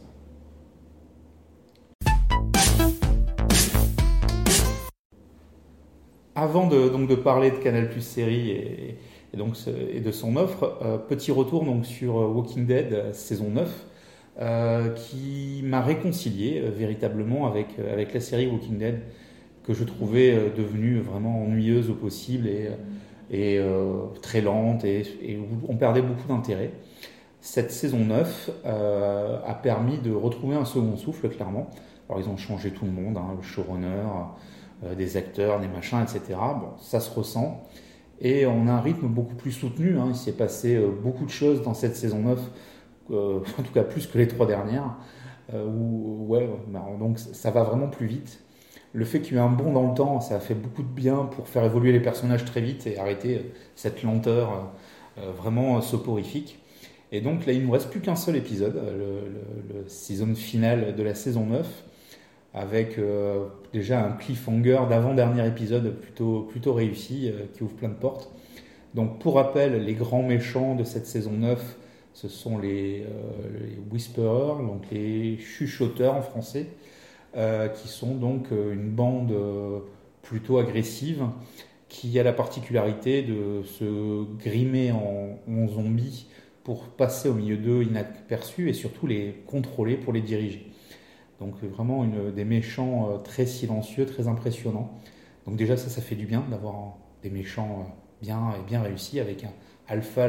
Avant 6.42 6.68
de, 6.68 6.90
donc, 6.90 7.08
de 7.08 7.16
parler 7.16 7.52
de 7.52 7.58
Canal 7.58 7.90
Plus 7.90 8.02
série 8.02 8.52
et, 8.52 8.98
donc, 9.38 9.56
et 9.94 10.00
de 10.00 10.12
son 10.12 10.36
offre, 10.36 11.04
petit 11.08 11.32
retour 11.32 11.64
donc, 11.64 11.86
sur 11.86 12.16
Walking 12.16 12.66
Dead 12.66 13.14
saison 13.14 13.50
9, 13.50 14.96
qui 14.96 15.62
m'a 15.64 15.82
réconcilié 15.82 16.62
véritablement 16.62 17.48
avec, 17.48 17.68
avec 17.80 18.14
la 18.14 18.20
série 18.20 18.48
Walking 18.48 18.78
Dead 18.78 19.00
que 19.64 19.74
je 19.74 19.84
trouvais 19.84 20.52
devenue 20.58 21.00
vraiment 21.00 21.44
ennuyeuse 21.44 21.90
au 21.92 21.94
possible 21.94 22.50
et, 23.32 23.62
très 24.22 24.42
lente 24.42 24.84
et, 24.84 25.02
et, 25.22 25.40
on 25.68 25.76
perdait 25.76 26.02
beaucoup 26.02 26.28
d'intérêt 26.28 26.72
cette 27.42 27.72
saison 27.72 28.00
9 28.00 28.50
euh, 28.66 29.40
a 29.46 29.54
permis 29.54 29.98
de 29.98 30.12
retrouver 30.12 30.56
un 30.56 30.66
second 30.66 30.98
souffle, 30.98 31.30
clairement. 31.30 31.70
Alors, 32.10 32.22
ils 32.22 32.30
ont 32.30 32.38
changé 32.38 32.72
tout 32.72 32.86
le 32.86 32.92
monde, 32.92 33.18
hein, 33.18 33.36
le 33.38 33.42
showrunner, 33.42 33.88
euh, 33.88 34.24
des 34.96 35.18
acteurs, 35.18 35.60
des 35.60 35.68
machins, 35.68 36.02
etc. 36.02 36.38
Bon, 36.60 36.78
ça 36.78 37.00
se 37.00 37.14
ressent. 37.14 37.64
Et 38.22 38.46
on 38.46 38.68
a 38.68 38.72
un 38.72 38.82
rythme 38.82 39.08
beaucoup 39.08 39.36
plus 39.36 39.52
soutenu. 39.52 39.98
Hein. 39.98 40.08
Il 40.10 40.16
s'est 40.16 40.34
passé 40.34 40.76
euh, 40.76 40.90
beaucoup 40.90 41.26
de 41.26 41.30
choses 41.30 41.62
dans 41.64 41.74
cette 41.74 41.96
saison 41.96 42.20
9, 42.20 42.40
en 43.12 43.64
tout 43.64 43.74
cas 43.74 43.84
plus 43.84 44.08
que 44.08 44.18
les 44.18 44.28
trois 44.28 44.46
dernières. 44.46 44.96
Où, 45.52 46.28
ouais, 46.28 46.48
bah, 46.68 46.86
donc 47.00 47.18
ça 47.18 47.50
va 47.50 47.64
vraiment 47.64 47.88
plus 47.88 48.06
vite. 48.06 48.44
Le 48.94 49.04
fait 49.04 49.20
qu'il 49.20 49.34
y 49.34 49.38
ait 49.38 49.42
un 49.42 49.50
bond 49.50 49.74
dans 49.74 49.88
le 49.88 49.96
temps, 49.96 50.20
ça 50.22 50.36
a 50.36 50.40
fait 50.40 50.54
beaucoup 50.54 50.84
de 50.84 50.88
bien 50.88 51.26
pour 51.26 51.48
faire 51.48 51.64
évoluer 51.64 51.92
les 51.92 52.00
personnages 52.00 52.46
très 52.46 52.62
vite 52.62 52.86
et 52.86 53.00
arrêter 53.00 53.52
cette 53.76 54.04
lenteur 54.04 54.72
vraiment 55.38 55.82
soporifique. 55.82 56.60
Et 57.12 57.22
donc 57.22 57.46
là, 57.46 57.54
il 57.54 57.62
ne 57.62 57.66
nous 57.66 57.72
reste 57.72 57.90
plus 57.90 58.02
qu'un 58.02 58.16
seul 58.16 58.36
épisode, 58.36 58.76
euh, 58.76 59.22
le, 59.72 59.80
le, 59.80 59.88
season 59.88 60.36
final 60.36 60.96
de 60.96 61.04
la 61.04 61.16
saison 61.16 61.46
9, 61.46 61.68
avec 62.54 62.98
euh, 62.98 63.46
déjà 63.74 64.06
un 64.06 64.12
cliffhanger 64.14 64.80
d'avant-dernier 64.90 65.48
épisode 65.48 65.96
plutôt, 66.00 66.42
plutôt 66.42 66.74
réussi, 66.74 67.30
euh, 67.30 67.46
qui 67.54 67.64
ouvre 67.64 67.76
plein 67.76 67.90
de 67.90 67.94
portes. 67.94 68.32
Donc 68.96 69.20
pour 69.20 69.36
rappel, 69.36 69.84
les 69.84 69.94
grands 69.94 70.24
méchants 70.24 70.76
de 70.76 70.84
cette 70.84 71.06
saison 71.06 71.32
9, 71.32 71.78
ce 72.14 72.28
sont 72.28 72.58
les, 72.58 73.06
les 73.54 73.78
Whisperers, 73.92 74.64
donc 74.66 74.84
les 74.92 75.38
chuchoteurs 75.38 76.16
en 76.16 76.24
français, 76.24 76.66
qui 77.76 77.88
sont 77.88 78.16
donc 78.16 78.48
une 78.50 78.90
bande 78.90 79.32
plutôt 80.24 80.58
agressive, 80.58 81.24
qui 81.88 82.20
a 82.20 82.24
la 82.24 82.34
particularité 82.34 83.22
de 83.22 83.62
se 83.64 84.26
grimer 84.40 84.92
en, 84.92 85.38
en 85.48 85.68
zombies 85.68 86.26
pour 86.64 86.84
passer 86.84 87.30
au 87.30 87.34
milieu 87.34 87.58
d'eux 87.58 87.84
inaperçus 87.84 88.70
et 88.70 88.74
surtout 88.74 89.08
les 89.08 89.36
contrôler 89.46 89.96
pour 89.96 90.12
les 90.12 90.22
diriger. 90.22 90.69
Donc 91.40 91.64
vraiment 91.64 92.04
une, 92.04 92.32
des 92.32 92.46
méchants 92.46 93.10
euh, 93.10 93.18
très 93.18 93.46
silencieux, 93.46 94.06
très 94.06 94.28
impressionnants. 94.28 94.92
Donc 95.46 95.56
déjà 95.56 95.78
ça, 95.78 96.02
fait 96.02 96.16
du 96.16 96.26
bien 96.26 96.44
d'avoir 96.50 96.98
des 97.24 97.30
méchants 97.30 97.80
euh, 97.80 97.92
bien 98.22 98.52
et 98.60 98.68
bien 98.68 98.82
réussis 98.82 99.20
avec 99.20 99.46
Alpha, 99.88 100.28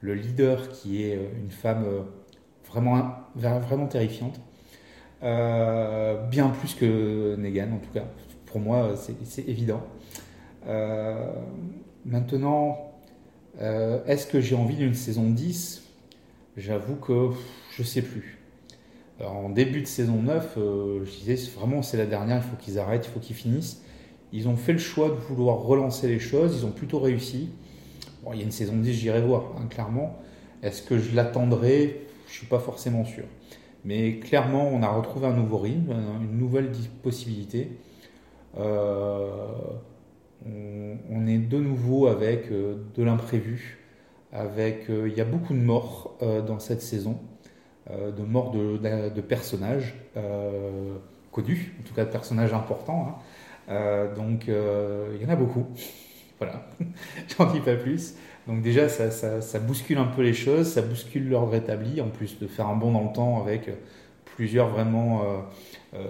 le 0.00 0.14
leader 0.14 0.70
qui 0.70 1.02
est 1.02 1.16
euh, 1.16 1.28
une 1.42 1.50
femme 1.50 1.84
vraiment, 2.70 3.12
vraiment 3.34 3.86
terrifiante. 3.86 4.40
bien 5.20 6.48
plus 6.48 6.74
que 6.74 7.36
Negan 7.36 7.72
en 7.72 7.78
tout 7.78 7.92
cas. 7.92 8.04
Pour 8.46 8.60
moi 8.60 8.94
c'est 8.96 9.48
évident. 9.48 9.82
maintenant, 12.04 12.90
euh, 13.60 14.04
est-ce 14.06 14.26
que 14.26 14.40
j'ai 14.40 14.54
envie 14.54 14.76
d'une 14.76 14.94
saison 14.94 15.28
10 15.28 15.82
J'avoue 16.56 16.96
que 16.96 17.30
je 17.76 17.82
sais 17.82 18.02
plus. 18.02 18.39
En 19.26 19.50
début 19.50 19.82
de 19.82 19.86
saison 19.86 20.22
9, 20.22 20.54
euh, 20.56 21.04
je 21.04 21.10
disais 21.10 21.50
vraiment 21.50 21.82
c'est 21.82 21.96
la 21.96 22.06
dernière, 22.06 22.38
il 22.38 22.42
faut 22.42 22.56
qu'ils 22.56 22.78
arrêtent, 22.78 23.06
il 23.06 23.10
faut 23.10 23.20
qu'ils 23.20 23.36
finissent. 23.36 23.82
Ils 24.32 24.48
ont 24.48 24.56
fait 24.56 24.72
le 24.72 24.78
choix 24.78 25.08
de 25.08 25.14
vouloir 25.14 25.58
relancer 25.58 26.08
les 26.08 26.20
choses, 26.20 26.56
ils 26.58 26.64
ont 26.64 26.70
plutôt 26.70 27.00
réussi. 27.00 27.50
Il 28.32 28.38
y 28.38 28.42
a 28.42 28.44
une 28.44 28.50
saison 28.50 28.76
10, 28.76 28.92
j'irai 28.92 29.20
voir, 29.20 29.54
hein, 29.58 29.66
clairement. 29.68 30.18
Est-ce 30.62 30.82
que 30.82 30.98
je 30.98 31.14
l'attendrai? 31.16 32.06
Je 32.28 32.32
suis 32.32 32.46
pas 32.46 32.60
forcément 32.60 33.04
sûr. 33.04 33.24
Mais 33.84 34.18
clairement, 34.18 34.68
on 34.68 34.82
a 34.82 34.88
retrouvé 34.88 35.26
un 35.26 35.32
nouveau 35.32 35.58
rythme, 35.58 35.90
une 36.22 36.38
nouvelle 36.38 36.70
possibilité. 37.02 37.72
Euh, 38.58 39.28
on, 40.46 41.26
est 41.26 41.38
de 41.38 41.58
nouveau 41.58 42.06
avec 42.06 42.50
euh, 42.50 42.76
de 42.96 43.02
l'imprévu, 43.02 43.78
avec 44.32 44.86
il 44.88 45.12
y 45.12 45.20
a 45.20 45.24
beaucoup 45.24 45.54
de 45.54 45.58
morts 45.58 46.16
dans 46.46 46.58
cette 46.58 46.82
saison, 46.82 47.18
de 48.16 48.22
morts 48.22 48.50
de, 48.50 49.20
personnages 49.20 49.94
connus, 51.32 51.74
en 51.80 51.88
tout 51.88 51.94
cas 51.94 52.04
de 52.04 52.10
personnages 52.10 52.52
importants. 52.52 53.20
Hein. 53.68 54.08
donc 54.16 54.46
il 54.48 55.22
y 55.22 55.26
en 55.26 55.28
a 55.28 55.36
beaucoup. 55.36 55.66
Voilà, 56.42 56.66
j'en 57.36 57.52
dis 57.52 57.60
pas 57.60 57.74
plus. 57.74 58.14
Donc 58.46 58.62
déjà, 58.62 58.88
ça, 58.88 59.58
bouscule 59.58 59.98
un 59.98 60.06
peu 60.06 60.22
les 60.22 60.32
choses, 60.32 60.72
ça 60.72 60.80
bouscule 60.80 61.28
l'ordre 61.28 61.54
établi, 61.54 62.00
en 62.00 62.08
plus 62.08 62.38
de 62.38 62.46
faire 62.46 62.66
un 62.66 62.76
bond 62.76 62.92
dans 62.92 63.04
le 63.04 63.12
temps 63.12 63.42
avec 63.42 63.68
plusieurs 64.40 64.68
vraiment, 64.68 65.20
euh, 65.20 65.24
euh, 65.94 66.06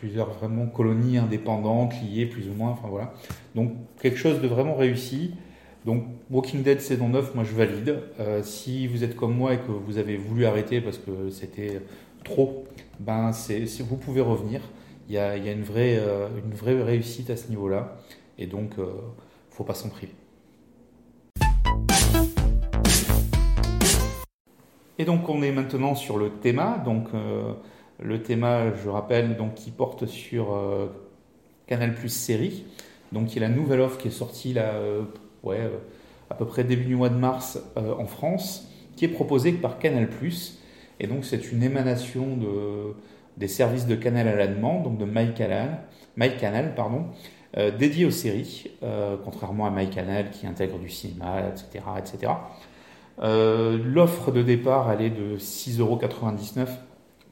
plusieurs 0.00 0.30
vraiment 0.30 0.66
colonies 0.66 1.16
indépendantes 1.16 1.94
liées 2.02 2.26
plus 2.26 2.48
ou 2.48 2.54
moins. 2.54 2.70
Enfin 2.70 2.88
voilà. 2.88 3.12
Donc 3.54 3.70
quelque 4.02 4.18
chose 4.18 4.40
de 4.40 4.48
vraiment 4.48 4.74
réussi. 4.74 5.34
Donc 5.88 6.04
Walking 6.30 6.62
Dead 6.62 6.82
saison 6.82 7.08
9, 7.08 7.34
moi 7.34 7.44
je 7.44 7.54
valide. 7.54 8.02
Euh, 8.20 8.42
si 8.42 8.86
vous 8.86 9.04
êtes 9.04 9.16
comme 9.16 9.34
moi 9.34 9.54
et 9.54 9.56
que 9.56 9.70
vous 9.70 9.96
avez 9.96 10.18
voulu 10.18 10.44
arrêter 10.44 10.82
parce 10.82 10.98
que 10.98 11.30
c'était 11.30 11.80
trop, 12.24 12.66
ben 13.00 13.30
vous 13.30 13.96
pouvez 13.96 14.20
revenir. 14.20 14.60
Il 15.08 15.14
y 15.14 15.16
a, 15.16 15.30
a 15.30 15.36
une, 15.36 15.62
vraie, 15.62 15.98
réussite 16.82 17.30
à 17.30 17.38
ce 17.38 17.48
niveau-là. 17.48 17.96
Et 18.36 18.46
donc, 18.46 18.72
il 18.76 18.82
ne 18.82 18.90
faut 19.48 19.64
pas 19.64 19.72
s'en 19.72 19.88
priver. 19.88 20.12
Et 24.98 25.06
donc 25.06 25.26
on 25.30 25.40
est 25.40 25.52
maintenant 25.52 25.94
sur 25.94 26.18
le 26.18 26.28
thème. 26.28 26.62
Donc 26.84 27.06
euh, 27.14 27.54
le 27.98 28.22
thème, 28.22 28.46
je 28.84 28.90
rappelle, 28.90 29.38
donc 29.38 29.54
qui 29.54 29.70
porte 29.70 30.04
sur 30.04 30.54
euh, 30.54 30.88
Canal 31.66 31.94
Plus 31.94 32.10
série. 32.10 32.66
Donc 33.12 33.34
il 33.34 33.40
y 33.40 33.44
a 33.44 33.48
la 33.48 33.54
nouvelle 33.54 33.80
offre 33.80 33.96
qui 33.96 34.08
est 34.08 34.10
sortie 34.10 34.52
là, 34.52 34.74
euh, 34.74 35.04
ouais, 35.42 35.70
à 36.30 36.34
peu 36.34 36.44
près 36.44 36.64
début 36.64 36.84
du 36.84 36.96
mois 36.96 37.08
de 37.08 37.16
mars 37.16 37.60
en 37.76 38.06
France, 38.06 38.68
qui 38.96 39.04
est 39.04 39.08
proposée 39.08 39.52
par 39.52 39.78
Canal. 39.78 40.08
Et 41.00 41.06
donc 41.06 41.24
c'est 41.24 41.52
une 41.52 41.62
émanation 41.62 42.36
de, 42.36 42.94
des 43.36 43.48
services 43.48 43.86
de 43.86 43.94
Canal 43.94 44.28
à 44.28 44.36
la 44.36 44.46
demande, 44.46 44.84
donc 44.84 44.98
de 44.98 45.04
MyCanal, 45.04 46.74
pardon, 46.74 47.06
dédié 47.78 48.04
aux 48.04 48.10
séries, 48.10 48.70
contrairement 49.24 49.66
à 49.66 49.70
MyCanal 49.70 50.30
qui 50.30 50.46
intègre 50.46 50.78
du 50.78 50.90
cinéma, 50.90 51.42
etc., 51.48 51.84
etc. 51.98 52.32
Euh, 53.20 53.78
l'offre 53.84 54.30
de 54.30 54.42
départ, 54.42 54.92
elle 54.92 55.02
est 55.02 55.10
de 55.10 55.38
6,99€ 55.38 56.68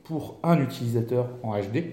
pour 0.04 0.38
un 0.42 0.60
utilisateur 0.60 1.28
en 1.42 1.58
HD. 1.58 1.84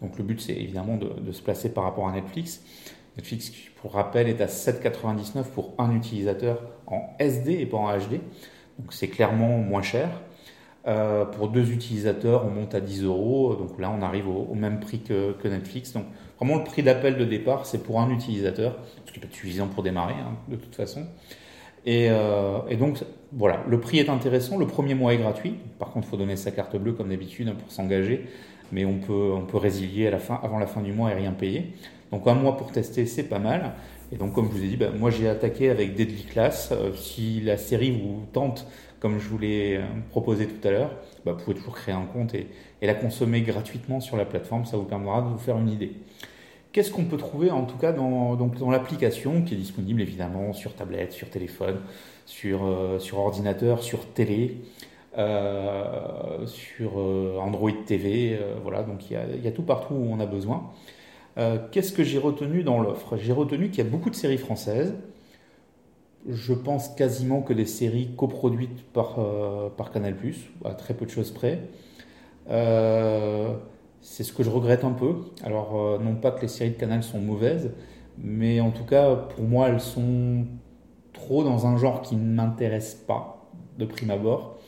Donc 0.00 0.16
le 0.18 0.24
but, 0.24 0.40
c'est 0.40 0.54
évidemment 0.54 0.96
de, 0.96 1.32
se 1.32 1.42
placer 1.42 1.72
par 1.72 1.84
rapport 1.84 2.08
à 2.08 2.12
Netflix. 2.12 2.62
Netflix, 3.20 3.52
pour 3.80 3.92
rappel, 3.92 4.28
est 4.28 4.40
à 4.40 4.46
7,99€ 4.46 5.44
pour 5.54 5.74
un 5.78 5.94
utilisateur 5.94 6.62
en 6.86 7.10
SD 7.18 7.52
et 7.52 7.66
pas 7.66 7.76
en 7.76 7.96
HD. 7.96 8.20
Donc 8.78 8.92
c'est 8.92 9.08
clairement 9.08 9.58
moins 9.58 9.82
cher. 9.82 10.08
Euh, 10.86 11.26
pour 11.26 11.48
deux 11.48 11.70
utilisateurs, 11.70 12.46
on 12.46 12.50
monte 12.50 12.74
à 12.74 12.80
10 12.80 13.04
euros. 13.04 13.54
Donc 13.54 13.78
là, 13.78 13.92
on 13.96 14.00
arrive 14.02 14.26
au, 14.28 14.54
même 14.54 14.80
prix 14.80 15.00
que, 15.00 15.34
Netflix. 15.46 15.92
Donc 15.92 16.06
vraiment, 16.38 16.56
le 16.56 16.64
prix 16.64 16.82
d'appel 16.82 17.18
de 17.18 17.24
départ, 17.26 17.66
c'est 17.66 17.82
pour 17.82 18.00
un 18.00 18.10
utilisateur, 18.10 18.78
ce 19.04 19.12
qui 19.12 19.18
peut 19.18 19.26
être 19.26 19.34
suffisant 19.34 19.66
pour 19.66 19.82
démarrer, 19.82 20.14
hein, 20.14 20.36
de 20.48 20.56
toute 20.56 20.74
façon. 20.74 21.06
Euh, 21.86 22.60
et, 22.68 22.76
donc, 22.76 23.02
voilà, 23.32 23.62
le 23.68 23.80
prix 23.80 23.98
est 23.98 24.08
intéressant. 24.08 24.56
Le 24.56 24.66
premier 24.66 24.94
mois 24.94 25.12
est 25.12 25.18
gratuit. 25.18 25.56
Par 25.78 25.90
contre, 25.90 26.06
il 26.06 26.10
faut 26.10 26.16
donner 26.16 26.36
sa 26.36 26.50
carte 26.50 26.74
bleue 26.76 26.92
comme 26.92 27.10
d'habitude 27.10 27.52
pour 27.54 27.70
s'engager. 27.70 28.26
Mais 28.72 28.86
on 28.86 28.98
peut, 28.98 29.32
on 29.34 29.44
peut 29.44 29.58
résilier 29.58 30.06
à 30.06 30.10
la 30.10 30.18
fin, 30.18 30.40
avant 30.42 30.58
la 30.58 30.66
fin 30.66 30.80
du 30.80 30.92
mois 30.92 31.10
et 31.10 31.14
rien 31.14 31.32
payer. 31.32 31.74
Donc, 32.12 32.26
un 32.26 32.34
mois 32.34 32.56
pour 32.56 32.72
tester, 32.72 33.06
c'est 33.06 33.24
pas 33.24 33.38
mal. 33.38 33.74
Et 34.12 34.16
donc, 34.16 34.32
comme 34.32 34.46
je 34.46 34.58
vous 34.58 34.64
ai 34.64 34.68
dit, 34.68 34.76
bah, 34.76 34.90
moi 34.96 35.10
j'ai 35.10 35.28
attaqué 35.28 35.70
avec 35.70 35.94
Deadly 35.94 36.24
Class. 36.24 36.70
Euh, 36.72 36.92
si 36.94 37.40
la 37.40 37.56
série 37.56 37.92
vous 37.92 38.24
tente, 38.32 38.66
comme 38.98 39.18
je 39.18 39.28
vous 39.28 39.38
l'ai 39.38 39.76
euh, 39.76 39.82
proposé 40.10 40.46
tout 40.46 40.66
à 40.66 40.70
l'heure, 40.72 40.90
bah, 41.24 41.32
vous 41.32 41.44
pouvez 41.44 41.56
toujours 41.56 41.74
créer 41.74 41.94
un 41.94 42.06
compte 42.06 42.34
et, 42.34 42.48
la 42.82 42.94
consommer 42.94 43.42
gratuitement 43.42 44.00
sur 44.00 44.16
la 44.16 44.24
plateforme. 44.24 44.64
Ça 44.64 44.76
vous 44.76 44.84
permettra 44.84 45.22
de 45.22 45.28
vous 45.28 45.38
faire 45.38 45.58
une 45.58 45.68
idée. 45.68 45.92
Qu'est-ce 46.72 46.92
qu'on 46.92 47.04
peut 47.04 47.16
trouver 47.16 47.50
en 47.50 47.64
tout 47.64 47.76
cas 47.76 47.92
dans, 47.92 48.36
l'application 48.70 49.42
qui 49.42 49.54
est 49.54 49.56
disponible 49.56 50.00
évidemment 50.00 50.52
sur 50.52 50.74
tablette, 50.74 51.12
sur 51.12 51.28
téléphone, 51.28 51.80
sur, 52.26 52.64
euh, 52.64 52.98
ordinateur, 53.12 53.82
sur 53.82 54.06
télé, 54.06 54.58
sur 56.46 56.96
Android 56.96 57.72
TV, 57.84 58.38
voilà, 58.62 58.82
donc 58.84 59.10
il 59.10 59.42
y, 59.44 59.48
a, 59.48 59.50
tout 59.50 59.64
partout 59.64 59.94
où 59.94 60.06
on 60.10 60.20
a 60.20 60.26
besoin. 60.26 60.70
Qu'est-ce 61.72 61.92
que 61.92 62.04
j'ai 62.04 62.18
retenu 62.18 62.62
dans 62.62 62.80
l'offre? 62.80 63.16
J'ai 63.16 63.32
retenu 63.32 63.70
qu'il 63.70 63.84
y 63.84 63.86
a 63.86 63.90
beaucoup 63.90 64.10
de 64.10 64.14
séries 64.14 64.38
françaises. 64.38 64.94
Je 66.28 66.52
pense 66.52 66.88
quasiment 66.90 67.40
que 67.42 67.52
des 67.54 67.64
séries 67.66 68.10
coproduites 68.16 68.82
par, 68.92 69.18
par 69.76 69.90
Canal+, 69.90 70.14
à 70.64 70.74
très 70.74 70.94
peu 70.94 71.06
de 71.06 71.10
choses 71.10 71.30
près. 71.30 71.68
C'est 74.00 74.24
ce 74.24 74.32
que 74.32 74.42
je 74.42 74.50
regrette 74.50 74.84
un 74.84 74.92
peu. 74.92 75.16
Alors, 75.42 75.78
euh, 75.78 75.98
non 75.98 76.16
pas 76.16 76.30
que 76.32 76.42
les 76.42 76.48
séries 76.48 76.70
de 76.70 76.76
Canal 76.76 77.02
sont 77.02 77.20
mauvaises, 77.20 77.72
Mais 78.18 78.60
en 78.60 78.70
tout 78.70 78.84
cas, 78.84 79.16
pour 79.16 79.44
moi, 79.44 79.68
elles 79.68 79.80
sont 79.80 80.46
trop 81.12 81.44
dans 81.44 81.66
un 81.66 81.76
genre 81.76 82.02
qui 82.02 82.16
ne 82.16 82.24
m'intéresse 82.34 82.94
pas 82.94 83.50
de 83.78 83.84
prime 83.86 84.10
abord. 84.10 84.58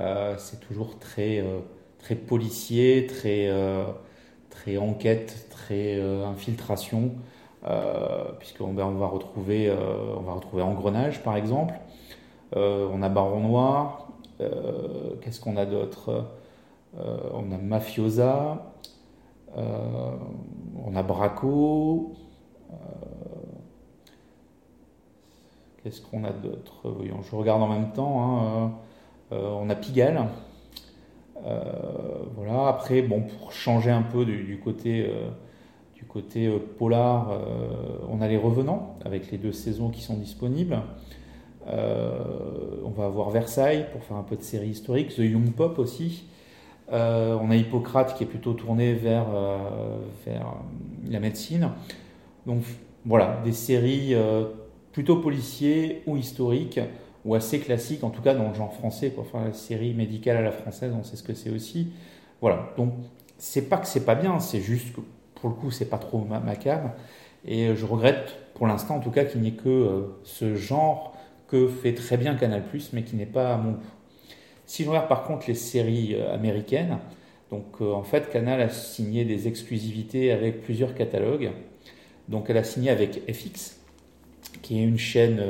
Euh, 0.00 0.36
c'est 0.38 0.60
toujours 0.60 0.98
très, 0.98 1.40
euh, 1.40 1.60
très 1.98 2.16
policier, 2.16 3.06
très, 3.06 3.48
euh, 3.48 3.84
très 4.50 4.76
enquête, 4.76 5.46
très 5.50 6.00
infiltration, 6.24 7.12
puisqu'on 8.38 8.72
ben, 8.72 8.86
on 8.86 8.98
va, 8.98 9.06
retrouver, 9.06 9.70
on 9.70 10.22
va 10.22 10.32
retrouver 10.32 10.62
Engrenage 10.62 11.22
par 11.22 11.36
exemple. 11.36 11.74
on 12.54 13.02
a 13.02 13.08
Baron 13.08 13.40
Noir. 13.40 14.08
Qu'est-ce 15.20 15.40
qu'on 15.40 15.56
a 15.56 15.66
d'autre? 15.66 16.24
On 16.96 17.52
a 17.52 17.58
Mafiosa. 17.58 18.72
on 19.56 20.96
a 20.96 21.02
Braco. 21.02 22.14
Qu'est-ce 25.82 26.02
qu'on 26.02 26.24
a 26.24 26.32
d'autre? 26.32 26.90
Voyons, 26.90 27.22
je 27.22 27.34
regarde 27.36 27.62
en 27.62 27.68
même 27.68 27.92
temps. 27.92 28.20
Hein, 28.20 28.72
euh, 29.32 29.58
on 29.60 29.70
a 29.70 29.74
Pigalle. 29.74 30.22
Euh, 31.48 31.62
voilà. 32.36 32.68
Après, 32.68 33.02
bon, 33.02 33.22
pour 33.22 33.52
changer 33.52 33.90
un 33.90 34.02
peu 34.02 34.24
du, 34.24 34.60
côté 34.62 35.10
du 35.94 36.04
côté 36.04 36.46
euh, 36.46 36.58
polar, 36.78 37.32
on 38.08 38.20
a 38.20 38.28
les 38.28 38.36
Revenants 38.36 38.96
avec 39.04 39.30
les 39.30 39.38
deux 39.38 39.52
saisons 39.52 39.90
qui 39.90 40.02
sont 40.02 40.16
disponibles. 40.16 40.78
on 41.66 42.90
va 42.90 43.06
avoir 43.06 43.30
Versailles 43.30 43.86
pour 43.92 44.02
faire 44.04 44.16
un 44.16 44.22
peu 44.22 44.36
de 44.36 44.42
série 44.42 44.68
historique, 44.68 45.14
The 45.14 45.18
Young 45.20 45.52
Pop 45.52 45.78
aussi. 45.78 46.28
on 46.90 47.50
a 47.50 47.56
Hippocrate 47.56 48.14
qui 48.16 48.24
est 48.24 48.26
plutôt 48.26 48.54
tourné 48.54 48.94
vers, 48.94 49.26
vers 50.26 50.54
la 51.08 51.20
médecine. 51.20 51.70
Donc 52.46 52.62
voilà, 53.04 53.40
des 53.44 53.52
séries 53.52 54.14
plutôt 54.92 55.16
policiers 55.16 56.02
ou 56.06 56.16
historiques 56.16 56.80
ou 57.28 57.34
assez 57.34 57.60
classique, 57.60 58.04
en 58.04 58.10
tout 58.10 58.22
cas 58.22 58.34
dans 58.34 58.48
le 58.48 58.54
genre 58.54 58.72
français, 58.72 59.10
quoi. 59.10 59.22
Enfin, 59.22 59.44
la 59.44 59.52
série 59.52 59.92
médicale 59.92 60.38
à 60.38 60.40
la 60.40 60.50
française, 60.50 60.94
on 60.98 61.04
sait 61.04 61.16
ce 61.16 61.22
que 61.22 61.34
c'est 61.34 61.50
aussi. 61.50 61.88
Voilà. 62.40 62.70
Donc, 62.78 62.94
c'est 63.36 63.68
pas 63.68 63.76
que 63.76 63.86
c'est 63.86 64.06
pas 64.06 64.14
bien, 64.14 64.40
c'est 64.40 64.62
juste 64.62 64.94
que 64.94 65.02
pour 65.34 65.50
le 65.50 65.54
coup, 65.54 65.70
c'est 65.70 65.90
pas 65.90 65.98
trop 65.98 66.24
ma, 66.24 66.40
Et 67.44 67.76
je 67.76 67.84
regrette, 67.84 68.34
pour 68.54 68.66
l'instant 68.66 68.96
en 68.96 69.00
tout 69.00 69.10
cas, 69.10 69.26
qu'il 69.26 69.42
n'y 69.42 69.48
ait 69.48 69.52
que 69.52 69.68
euh, 69.68 70.00
ce 70.24 70.54
genre 70.54 71.14
que 71.48 71.68
fait 71.68 71.92
très 71.92 72.16
bien 72.16 72.34
Canal, 72.34 72.62
mais 72.94 73.02
qui 73.02 73.14
n'est 73.14 73.26
pas 73.26 73.54
à 73.54 73.56
mon 73.58 73.72
goût. 73.72 73.78
Si 74.64 74.84
je 74.84 74.88
regarde 74.88 75.08
par 75.08 75.24
contre 75.24 75.48
les 75.48 75.54
séries 75.54 76.14
euh, 76.14 76.34
américaines, 76.34 76.98
donc 77.50 77.66
euh, 77.82 77.92
en 77.92 78.04
fait, 78.04 78.30
Canal 78.30 78.62
a 78.62 78.70
signé 78.70 79.26
des 79.26 79.48
exclusivités 79.48 80.32
avec 80.32 80.62
plusieurs 80.62 80.94
catalogues. 80.94 81.50
Donc, 82.28 82.48
elle 82.48 82.56
a 82.56 82.64
signé 82.64 82.88
avec 82.88 83.22
FX, 83.30 83.80
qui 84.62 84.78
est 84.78 84.82
une 84.82 84.98
chaîne 84.98 85.42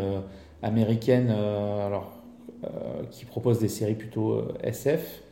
américaine 0.62 1.28
euh, 1.30 1.86
alors, 1.86 2.12
euh, 2.64 2.68
qui 3.10 3.24
propose 3.24 3.58
des 3.58 3.68
séries 3.68 3.94
plutôt 3.94 4.32
euh, 4.32 4.54
SF. 4.62 5.22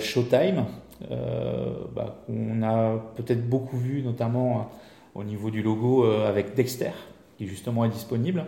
Showtime, 0.00 0.66
bah, 1.08 2.22
on 2.28 2.62
a 2.62 2.98
peut-être 3.16 3.48
beaucoup 3.48 3.78
vu, 3.78 4.02
notamment 4.02 4.70
au 5.14 5.24
niveau 5.24 5.50
du 5.50 5.62
logo 5.62 6.04
avec 6.04 6.54
Dexter, 6.54 6.90
qui 7.38 7.46
justement 7.46 7.86
est 7.86 7.88
disponible. 7.88 8.44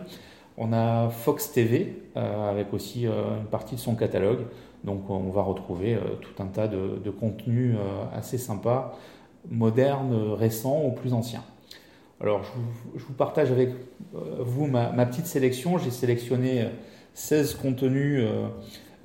On 0.55 0.71
a 0.71 1.09
Fox 1.09 1.51
TV 1.51 1.97
avec 2.13 2.75
aussi 2.75 3.07
une 3.07 3.47
partie 3.49 3.73
de 3.73 3.79
son 3.79 3.95
catalogue. 3.95 4.41
Donc 4.83 5.09
on 5.09 5.31
va 5.31 5.41
retrouver 5.41 5.97
tout 6.21 6.43
un 6.43 6.45
tas 6.45 6.67
de, 6.67 7.01
de 7.03 7.09
contenus 7.09 7.75
assez 8.13 8.37
sympas, 8.37 8.95
modernes, 9.49 10.33
récents 10.33 10.83
ou 10.85 10.91
plus 10.91 11.13
anciens. 11.13 11.41
Alors, 12.21 12.43
je 12.95 13.03
vous, 13.03 13.13
partage 13.13 13.51
avec 13.51 13.71
euh, 14.15 14.37
vous 14.39 14.67
ma, 14.67 15.05
petite 15.05 15.25
sélection. 15.25 15.77
J'ai 15.77 15.91
sélectionné 15.91 16.69
16 17.13 17.55
euh, 17.55 17.61
contenus 17.61 18.25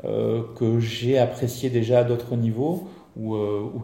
euh, 0.05 0.43
que 0.55 0.79
j'ai 0.79 1.19
appréciés 1.19 1.71
déjà 1.71 2.01
à 2.01 2.05
d'autres 2.05 2.37
niveaux 2.37 2.89
ou, 3.17 3.37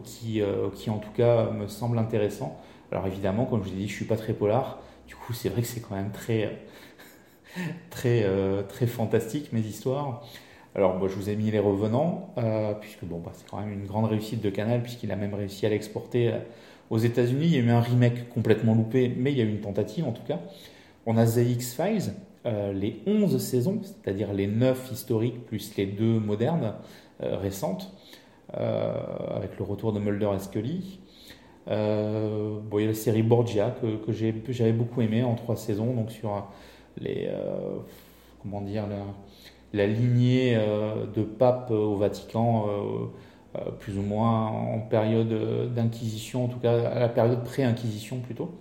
qui, 0.05 0.41
en 0.41 0.97
tout 0.97 1.11
cas, 1.11 1.51
me 1.51 1.67
semblent 1.67 1.99
intéressants. 1.99 2.57
Alors, 2.91 3.05
évidemment, 3.05 3.45
comme 3.45 3.63
je 3.63 3.69
vous 3.69 3.75
ai 3.75 3.79
dit, 3.79 3.87
je 3.87 3.93
ne 3.93 3.97
suis 3.97 4.05
pas 4.05 4.15
très 4.15 4.33
polar. 4.33 4.79
Du 5.07 5.15
coup, 5.15 5.33
c'est 5.33 5.49
vrai 5.49 5.61
que 5.61 5.67
c'est 5.67 5.81
quand 5.81 5.95
même 5.95 6.11
très, 6.11 6.59
très, 7.89 8.25
très 8.69 8.87
fantastique, 8.87 9.51
mes 9.51 9.59
histoires. 9.59 10.25
Alors, 10.73 11.05
je 11.05 11.13
vous 11.15 11.29
ai 11.29 11.35
mis 11.35 11.51
Les 11.51 11.59
Revenants, 11.59 12.33
puisque 12.79 13.03
bon, 13.03 13.19
bah, 13.19 13.31
c'est 13.33 13.47
quand 13.49 13.59
même 13.59 13.73
une 13.73 13.85
grande 13.85 14.05
réussite 14.05 14.41
de 14.41 14.49
Canal, 14.49 14.81
puisqu'il 14.81 15.11
a 15.11 15.17
même 15.17 15.33
réussi 15.33 15.65
à 15.65 15.69
l'exporter 15.69 16.33
aux 16.89 16.97
États-Unis, 16.97 17.45
il 17.45 17.53
y 17.53 17.57
a 17.57 17.61
eu 17.61 17.69
un 17.69 17.81
remake 17.81 18.29
complètement 18.29 18.73
loupé, 18.73 19.13
mais 19.15 19.31
il 19.31 19.37
y 19.37 19.41
a 19.41 19.43
eu 19.43 19.49
une 19.49 19.61
tentative 19.61 20.05
en 20.05 20.11
tout 20.11 20.23
cas. 20.23 20.39
On 21.05 21.17
a 21.17 21.25
The 21.25 21.37
X-Files, 21.37 22.13
euh, 22.45 22.71
les 22.71 23.01
11 23.05 23.37
saisons, 23.39 23.79
c'est-à-dire 23.81 24.33
les 24.33 24.47
9 24.47 24.91
historiques 24.91 25.45
plus 25.45 25.75
les 25.75 25.85
2 25.85 26.19
modernes 26.19 26.75
euh, 27.21 27.37
récentes, 27.37 27.93
euh, 28.57 28.93
avec 29.35 29.57
le 29.57 29.65
retour 29.65 29.91
de 29.91 29.99
Mulder 29.99 30.29
et 30.35 30.39
Scully. 30.39 30.99
bon, 31.67 32.79
il 32.79 32.81
y 32.81 32.83
a 32.85 32.87
la 32.87 32.93
série 32.93 33.23
Borgia 33.23 33.75
que, 33.81 34.11
j'avais 34.11 34.71
beaucoup 34.71 35.01
aimé 35.01 35.23
en 35.23 35.35
3 35.35 35.57
saisons, 35.57 35.93
donc 35.93 36.11
sur 36.11 36.47
la, 37.01 37.43
la 39.73 39.87
lignée 39.87 40.55
de 40.55 41.23
pape 41.23 41.71
au 41.71 41.97
Vatican 41.97 42.65
plus 43.79 43.97
ou 43.97 44.01
moins 44.01 44.47
en 44.47 44.79
période 44.79 45.73
d'inquisition, 45.73 46.45
en 46.45 46.47
tout 46.47 46.59
cas 46.59 46.89
à 46.89 46.99
la 46.99 47.09
période 47.09 47.43
pré-inquisition 47.43 48.19
plutôt. 48.19 48.51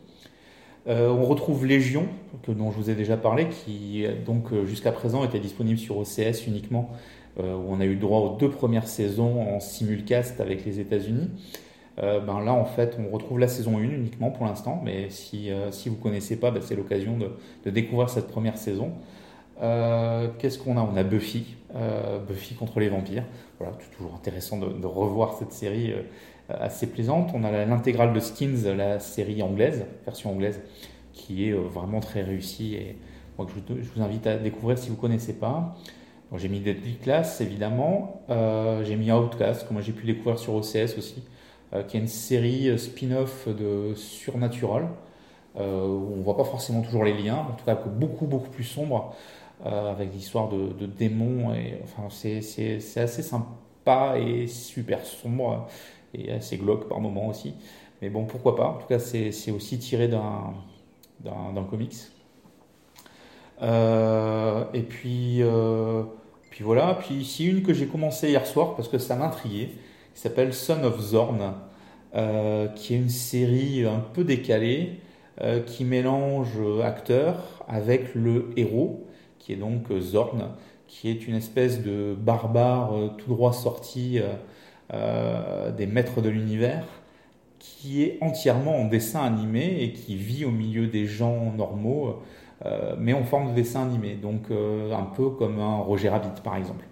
Euh, 0.89 1.09
on 1.09 1.25
retrouve 1.25 1.67
Légion, 1.67 2.07
dont 2.47 2.71
je 2.71 2.77
vous 2.77 2.91
ai 2.91 2.95
déjà 2.95 3.17
parlé, 3.17 3.49
qui 3.49 4.05
donc 4.25 4.53
euh, 4.53 4.65
jusqu'à 4.65 4.93
présent 4.93 5.25
était 5.25 5.41
disponible 5.41 5.79
sur 5.79 5.99
OCS 5.99 6.47
uniquement, 6.47 6.91
où 7.39 7.67
on 7.69 7.81
a 7.81 7.85
eu 7.85 7.97
droit 7.97 8.21
aux 8.21 8.37
deux 8.39 8.49
premières 8.49 8.89
saisons 8.89 9.43
en 9.43 9.61
simulcast 9.61 10.41
avec 10.41 10.65
les 10.65 10.81
États-Unis. 10.81 11.29
ben 11.99 12.41
là, 12.43 12.55
en 12.55 12.65
fait, 12.65 12.97
on 12.99 13.13
retrouve 13.13 13.39
la 13.39 13.47
saison 13.47 13.77
1 13.77 13.83
uniquement 13.83 14.31
pour 14.31 14.47
l'instant, 14.47 14.81
mais 14.83 15.11
si, 15.11 15.51
vous 15.51 15.97
ne 15.97 16.03
connaissez 16.03 16.41
pas, 16.41 16.51
ben, 16.51 16.63
c'est 16.63 16.77
l'occasion 16.77 17.19
de, 17.19 17.71
découvrir 17.71 18.09
cette 18.09 18.29
première 18.29 18.57
saison. 18.57 18.93
Qu'est-ce 20.39 20.59
qu'on 20.59 20.77
a? 20.77 20.81
On 20.81 20.97
a 20.97 21.03
Buffy, 21.03 21.57
Buffy 22.29 22.55
contre 22.55 22.81
les 22.81 22.89
vampires. 22.89 23.25
Voilà, 23.59 23.75
toujours 23.97 24.15
intéressant 24.15 24.59
de, 24.59 24.87
revoir 24.87 25.35
cette 25.39 25.53
série 25.53 25.93
euh, 25.93 26.03
assez 26.49 26.87
plaisante. 26.87 27.31
On 27.35 27.43
a 27.43 27.65
l'intégrale 27.65 28.13
de 28.13 28.21
Skins, 28.21 28.65
la 28.77 29.01
série 29.01 29.43
anglaise, 29.43 29.87
version 30.05 30.33
anglaise, 30.33 30.61
qui 31.13 31.49
est 31.49 31.53
euh, 31.53 31.61
vraiment 31.61 32.01
très 32.01 32.23
réussie 32.23 32.75
et 32.75 32.99
moi, 33.39 33.47
je, 33.55 33.75
vous 33.95 34.03
invite 34.03 34.27
à 34.27 34.39
découvrir 34.39 34.79
si 34.79 34.89
vous 34.89 34.97
ne 34.97 35.01
connaissez 35.01 35.35
pas. 35.35 35.77
J'ai 36.37 36.49
mis 36.49 36.61
Deadly 36.61 36.97
Class, 36.97 37.41
évidemment. 37.43 38.23
Euh, 38.31 38.83
j'ai 38.83 38.97
mis 38.97 39.13
Outcast, 39.13 39.69
que 39.69 39.73
moi 39.75 39.83
j'ai 39.83 39.93
pu 39.93 40.07
découvrir 40.07 40.39
sur 40.39 40.55
OCS 40.55 40.97
aussi, 40.97 41.23
qui 41.87 41.97
est 41.99 42.01
une 42.01 42.09
série 42.09 42.79
spin-off 42.79 43.47
de 43.47 43.95
Supernatural, 43.95 44.89
où 45.55 45.61
on 45.61 46.17
ne 46.17 46.23
voit 46.23 46.37
pas 46.37 46.45
forcément 46.45 46.81
toujours 46.81 47.05
les 47.05 47.13
liens, 47.13 47.37
en 47.37 47.53
tout 47.53 47.65
cas 47.67 47.75
beaucoup, 47.75 48.25
beaucoup 48.25 48.49
plus 48.49 48.65
sombre. 48.65 49.15
Euh, 49.65 49.91
avec 49.91 50.13
l'histoire 50.13 50.51
de, 50.51 50.87
démons. 50.87 51.55
Enfin, 51.83 52.09
c'est 52.11 52.39
assez 52.97 53.23
sympa 53.23 54.19
et 54.19 54.47
super 54.49 55.05
sombre 55.05 55.67
et 56.13 56.31
assez 56.31 56.59
glauque 56.59 56.89
par 56.89 57.01
moments 57.01 57.29
aussi. 57.29 57.55
Mais 58.03 58.11
bon, 58.11 58.27
pourquoi 58.27 58.55
pas. 58.55 58.69
En 58.69 58.75
tout 58.75 58.87
cas, 58.87 58.99
c'est 58.99 59.51
aussi 59.51 59.79
tiré 59.79 60.09
d'un 60.09 61.65
comics. 61.71 61.97
Euh, 63.63 64.65
et 64.75 64.83
puis, 64.83 65.39
euh, 65.41 66.03
puis 66.51 66.63
voilà. 66.63 66.99
Puis 67.01 67.15
ici, 67.15 67.47
une 67.47 67.63
que 67.63 67.73
j'ai 67.73 67.87
commencé 67.87 68.29
hier 68.29 68.47
soir 68.47 68.77
parce 68.77 68.89
que 68.89 68.99
ça 68.99 69.17
m'intriguait, 69.17 69.71
qui 70.15 70.21
s'appelle 70.21 70.53
Son 70.53 70.85
of 70.85 71.01
Zorn, 71.01 71.55
qui 72.75 72.95
est 72.95 72.99
une 72.99 73.09
série 73.09 73.87
un 73.87 74.01
peu 74.01 74.23
décalée, 74.23 75.01
qui 75.65 75.85
mélange 75.85 76.59
acteur 76.83 77.65
avec 77.69 78.15
le 78.15 78.51
héros 78.59 79.07
qui 79.47 79.53
est 79.53 79.57
donc 79.57 79.93
euh, 79.93 80.01
Zorn, 80.01 80.49
qui 80.89 81.09
est 81.09 81.29
une 81.29 81.37
espèce 81.37 81.81
de 81.81 82.17
barbare 82.19 82.93
euh, 82.93 83.09
tout 83.17 83.31
droit 83.31 83.53
sorti 83.53 84.19
euh, 84.93 85.71
des 85.71 85.87
maîtres 85.87 86.21
de 86.21 86.29
l'univers, 86.29 86.85
qui 87.61 88.03
est 88.03 88.19
entièrement 88.23 88.77
en 88.77 88.87
dessin 88.87 89.21
animé 89.21 89.83
et 89.83 89.93
qui 89.93 90.17
vit 90.17 90.45
au 90.45 90.51
milieu 90.51 90.89
des 90.89 91.07
gens 91.07 91.53
normaux, 91.57 92.23
mais 92.99 93.13
en 93.13 93.25
forme 93.25 93.51
de 93.51 93.55
dessin 93.55 93.83
animé, 93.83 94.15
donc 94.15 94.51
un 94.51 95.03
peu 95.03 95.31
comme 95.31 95.59
un 95.59 95.79
Roger 95.79 96.09
Rabbit 96.09 96.41
par 96.45 96.57
exemple, 96.57 96.85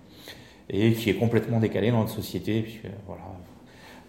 et 0.68 0.92
qui 0.92 1.10
est 1.10 1.14
complètement 1.14 1.60
décalé 1.60 1.90
dans 1.90 2.00
notre 2.00 2.12
société. 2.12 2.80
voilà. 3.06 3.22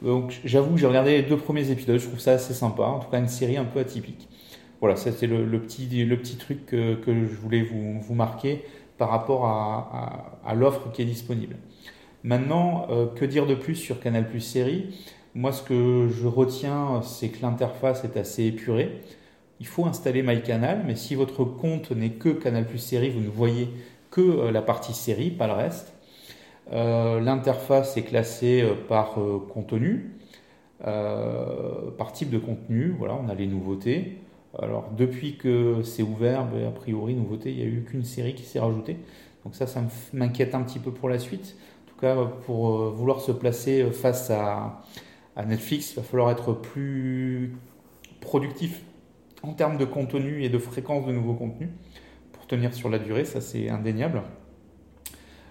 Donc 0.02 0.40
j'avoue, 0.44 0.78
j'ai 0.78 0.88
regardé 0.88 1.22
les 1.22 1.24
deux 1.24 1.38
premiers 1.38 1.70
épisodes, 1.70 2.00
je 2.00 2.08
trouve 2.08 2.20
ça 2.20 2.34
assez 2.34 2.54
sympa, 2.54 2.84
en 2.84 3.00
tout 3.00 3.10
cas 3.10 3.20
une 3.20 3.28
série 3.28 3.58
un 3.58 3.66
peu 3.66 3.80
atypique. 3.80 4.28
Voilà, 4.82 4.96
c'était 4.96 5.28
le, 5.28 5.60
petit, 5.60 6.38
truc 6.38 6.66
que, 6.66 6.98
je 7.08 7.36
voulais 7.36 7.62
vous, 7.62 8.14
marquer 8.14 8.64
par 8.98 9.10
rapport 9.10 9.46
à, 9.46 10.54
l'offre 10.56 10.92
qui 10.92 11.02
est 11.02 11.06
disponible. 11.06 11.56
Maintenant, 12.24 12.88
euh, 12.90 13.06
que 13.08 13.24
dire 13.24 13.46
de 13.46 13.56
plus 13.56 13.76
sur 13.76 14.00
Canal 14.00 14.28
Plus 14.28 14.42
Série? 14.42 14.96
Moi, 15.36 15.52
ce 15.52 15.62
que 15.62 16.08
je 16.10 16.28
retiens, 16.28 17.02
c'est 17.04 17.30
que 17.30 17.42
l'interface 17.42 18.04
est 18.04 18.18
assez 18.18 18.46
épurée. 18.46 19.02
il 19.60 19.68
faut 19.68 19.86
installer 19.86 20.24
MyCanal, 20.24 20.84
mais 20.86 20.96
si 20.96 21.16
votre 21.16 21.46
compte 21.46 21.92
n'est 21.92 22.12
que 22.12 22.30
Canal 22.30 22.66
Plus 22.66 22.80
série, 22.80 23.10
vous 23.10 23.22
ne 23.22 23.30
voyez 23.30 23.70
que 24.12 24.50
la 24.50 24.62
partie 24.62 24.94
série, 24.94 25.30
pas 25.30 25.48
le 25.48 25.54
reste. 25.54 25.94
L'interface 26.72 27.96
est 27.98 28.04
classée 28.04 28.66
par 28.88 29.18
contenu, 29.54 30.12
par 30.82 32.12
type 32.14 32.30
de 32.30 32.38
contenu. 32.38 32.96
Voilà, 32.98 33.16
on 33.16 33.30
a 33.30 33.36
les 33.36 33.48
nouveautés. 33.48 34.18
Alors 34.62 34.90
depuis 34.96 35.38
que 35.38 35.82
c'est 35.84 36.04
ouvert, 36.04 36.46
ben, 36.46 36.68
a 36.68 36.72
priori 36.72 37.14
nouveauté, 37.14 37.52
il 37.52 37.58
n'y 37.58 37.64
a 37.64 37.66
eu 37.66 37.84
qu'une 37.84 38.04
série 38.04 38.36
qui 38.36 38.44
s'est 38.44 38.60
rajoutée. 38.60 38.98
Donc 39.44 39.56
ça, 39.56 39.68
ça 39.68 39.84
m'inquiète 40.14 40.56
un 40.56 40.64
petit 40.64 40.80
peu 40.80 40.92
pour 40.92 41.10
la 41.10 41.20
suite. 41.20 41.56
En 41.84 41.92
tout 41.92 42.00
cas, 42.00 42.16
pour 42.46 42.70
euh, 42.70 42.90
vouloir 42.90 43.22
se 43.22 43.32
placer 43.32 43.82
euh, 43.82 43.92
face 43.92 44.30
à, 44.30 44.82
Netflix, 45.46 45.92
il 45.92 45.96
va 45.98 46.02
falloir 46.02 46.32
être 46.32 46.54
plus 46.54 47.58
productif 48.22 48.82
en 49.44 49.52
termes 49.52 49.78
de 49.78 49.84
contenu 49.84 50.44
et 50.44 50.50
de 50.50 50.58
fréquence 50.58 51.06
de 51.06 51.12
nouveaux 51.12 51.34
contenus 51.34 51.70
pour 52.32 52.48
tenir 52.48 52.74
sur 52.74 52.90
la 52.90 53.00
durée, 53.00 53.26
ça 53.26 53.42
c'est 53.42 53.70
indéniable. 53.70 54.22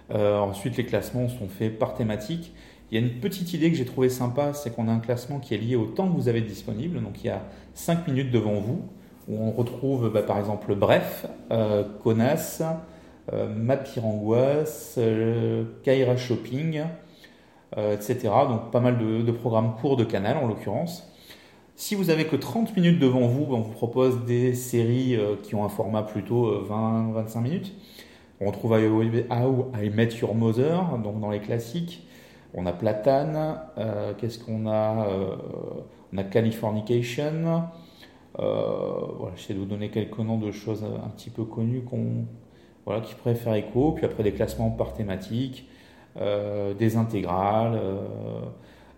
Euh, 0.09 0.39
ensuite, 0.39 0.75
les 0.75 0.87
classements 0.87 1.29
sont 1.29 1.47
faits 1.47 1.77
par 1.77 1.93
thématique. 1.93 2.51
Il 2.89 2.99
y 2.99 3.03
a 3.03 3.05
une 3.05 3.19
petite 3.19 3.53
idée 3.53 3.71
que 3.71 3.77
j'ai 3.77 3.85
trouvé 3.85 4.09
sympa, 4.09 4.53
c'est 4.53 4.73
qu'on 4.73 4.87
a 4.87 4.91
un 4.91 4.99
classement 4.99 5.39
qui 5.39 5.53
est 5.53 5.57
lié 5.57 5.75
au 5.75 5.85
temps 5.85 6.07
que 6.07 6.15
vous 6.15 6.27
avez 6.27 6.41
disponible. 6.41 7.01
Donc 7.01 7.23
il 7.23 7.27
y 7.27 7.29
a 7.29 7.43
5 7.75 8.07
minutes 8.07 8.31
devant 8.31 8.59
vous, 8.59 8.87
où 9.27 9.37
on 9.39 9.51
retrouve 9.51 10.09
bah, 10.11 10.21
par 10.21 10.37
exemple 10.39 10.75
Bref, 10.75 11.25
euh, 11.51 11.83
Conas, 12.03 12.61
euh, 13.33 13.47
Ma 13.55 13.77
pire 13.77 14.05
angoisse, 14.05 14.95
euh, 14.97 15.63
Kaira 15.83 16.17
Shopping, 16.17 16.83
etc. 17.77 18.29
Donc 18.47 18.71
pas 18.71 18.79
mal 18.79 18.97
de, 18.97 19.31
programmes 19.31 19.75
courts 19.81 19.97
de 19.97 20.05
canal 20.05 20.37
en 20.37 20.47
l'occurrence. 20.47 21.11
Si 21.75 21.93
vous 21.93 22.09
avez 22.09 22.25
que 22.25 22.37
30 22.37 22.75
minutes 22.77 22.99
devant 22.99 23.27
vous, 23.27 23.53
on 23.53 23.59
vous 23.59 23.73
propose 23.73 24.23
des 24.23 24.53
séries 24.53 25.19
qui 25.43 25.55
ont 25.55 25.65
un 25.65 25.69
format 25.69 26.03
plutôt 26.03 26.63
20-25 26.63 27.41
minutes. 27.41 27.73
On 28.39 28.51
trouve 28.51 28.73
How 28.73 29.71
I 29.77 29.89
Met 29.89 30.09
Your 30.21 30.35
Mother, 30.35 30.97
donc 31.03 31.19
dans 31.19 31.31
les 31.31 31.41
classiques. 31.41 32.07
On 32.53 32.65
a 32.65 32.71
Platane, 32.71 33.59
qu'est-ce 34.17 34.39
qu'on 34.39 34.67
a 34.67 35.07
On 36.13 36.17
a 36.17 36.23
Californication, 36.23 37.33
euh, 37.33 37.59
voilà, 38.37 39.35
j'essaie 39.35 39.53
de 39.53 39.59
vous 39.59 39.65
donner 39.65 39.89
quelques 39.89 40.19
noms 40.19 40.37
de 40.37 40.51
choses 40.51 40.83
un 40.83 41.09
petit 41.09 41.29
peu 41.29 41.45
connues 41.45 41.83
voilà, 42.85 43.01
qui 43.01 43.15
pourraient 43.15 43.35
faire 43.35 43.55
écho. 43.55 43.91
Puis 43.91 44.05
après 44.05 44.23
des 44.23 44.31
classements 44.31 44.69
par 44.69 44.93
thématique, 44.93 45.67
euh, 46.17 46.73
des 46.73 46.97
intégrales, 46.97 47.75
euh, 47.75 47.99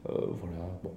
voilà, 0.06 0.70
bon, 0.84 0.92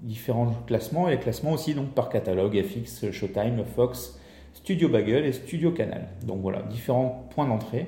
différents 0.00 0.52
classements 0.66 1.08
et 1.08 1.12
les 1.12 1.20
classements 1.20 1.52
aussi 1.52 1.74
donc 1.74 1.90
par 1.90 2.08
catalogue 2.08 2.60
FX, 2.60 3.10
Showtime, 3.10 3.64
Fox, 3.64 4.18
Studio 4.54 4.88
Bagel 4.88 5.24
et 5.24 5.32
Studio 5.32 5.70
Canal. 5.70 6.08
Donc 6.26 6.40
voilà, 6.40 6.62
différents 6.62 7.28
points 7.34 7.46
d'entrée. 7.46 7.86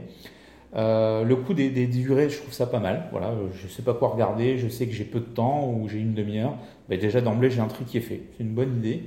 le 0.75 1.35
coût 1.35 1.55
des, 1.55 1.71
durées, 1.87 2.31
je 2.31 2.39
trouve 2.39 2.53
ça 2.53 2.67
pas 2.67 2.81
mal. 2.81 3.09
Voilà, 3.11 3.35
je 3.53 3.69
sais 3.69 3.83
pas 3.83 3.95
quoi 3.95 4.09
regarder, 4.09 4.59
je 4.59 4.69
sais 4.69 4.87
que 4.87 4.93
j'ai 4.93 5.05
peu 5.05 5.21
de 5.21 5.25
temps 5.25 5.69
ou 5.69 5.89
j'ai 5.89 5.99
une 5.99 6.15
demi-heure. 6.15 6.57
Déjà 6.89 7.21
d'emblée, 7.21 7.51
j'ai 7.51 7.61
un 7.61 7.69
truc 7.69 7.87
qui 7.89 7.99
est 7.99 8.03
fait. 8.03 8.23
C'est 8.37 8.45
une 8.45 8.55
bonne 8.55 8.77
idée. 8.77 9.05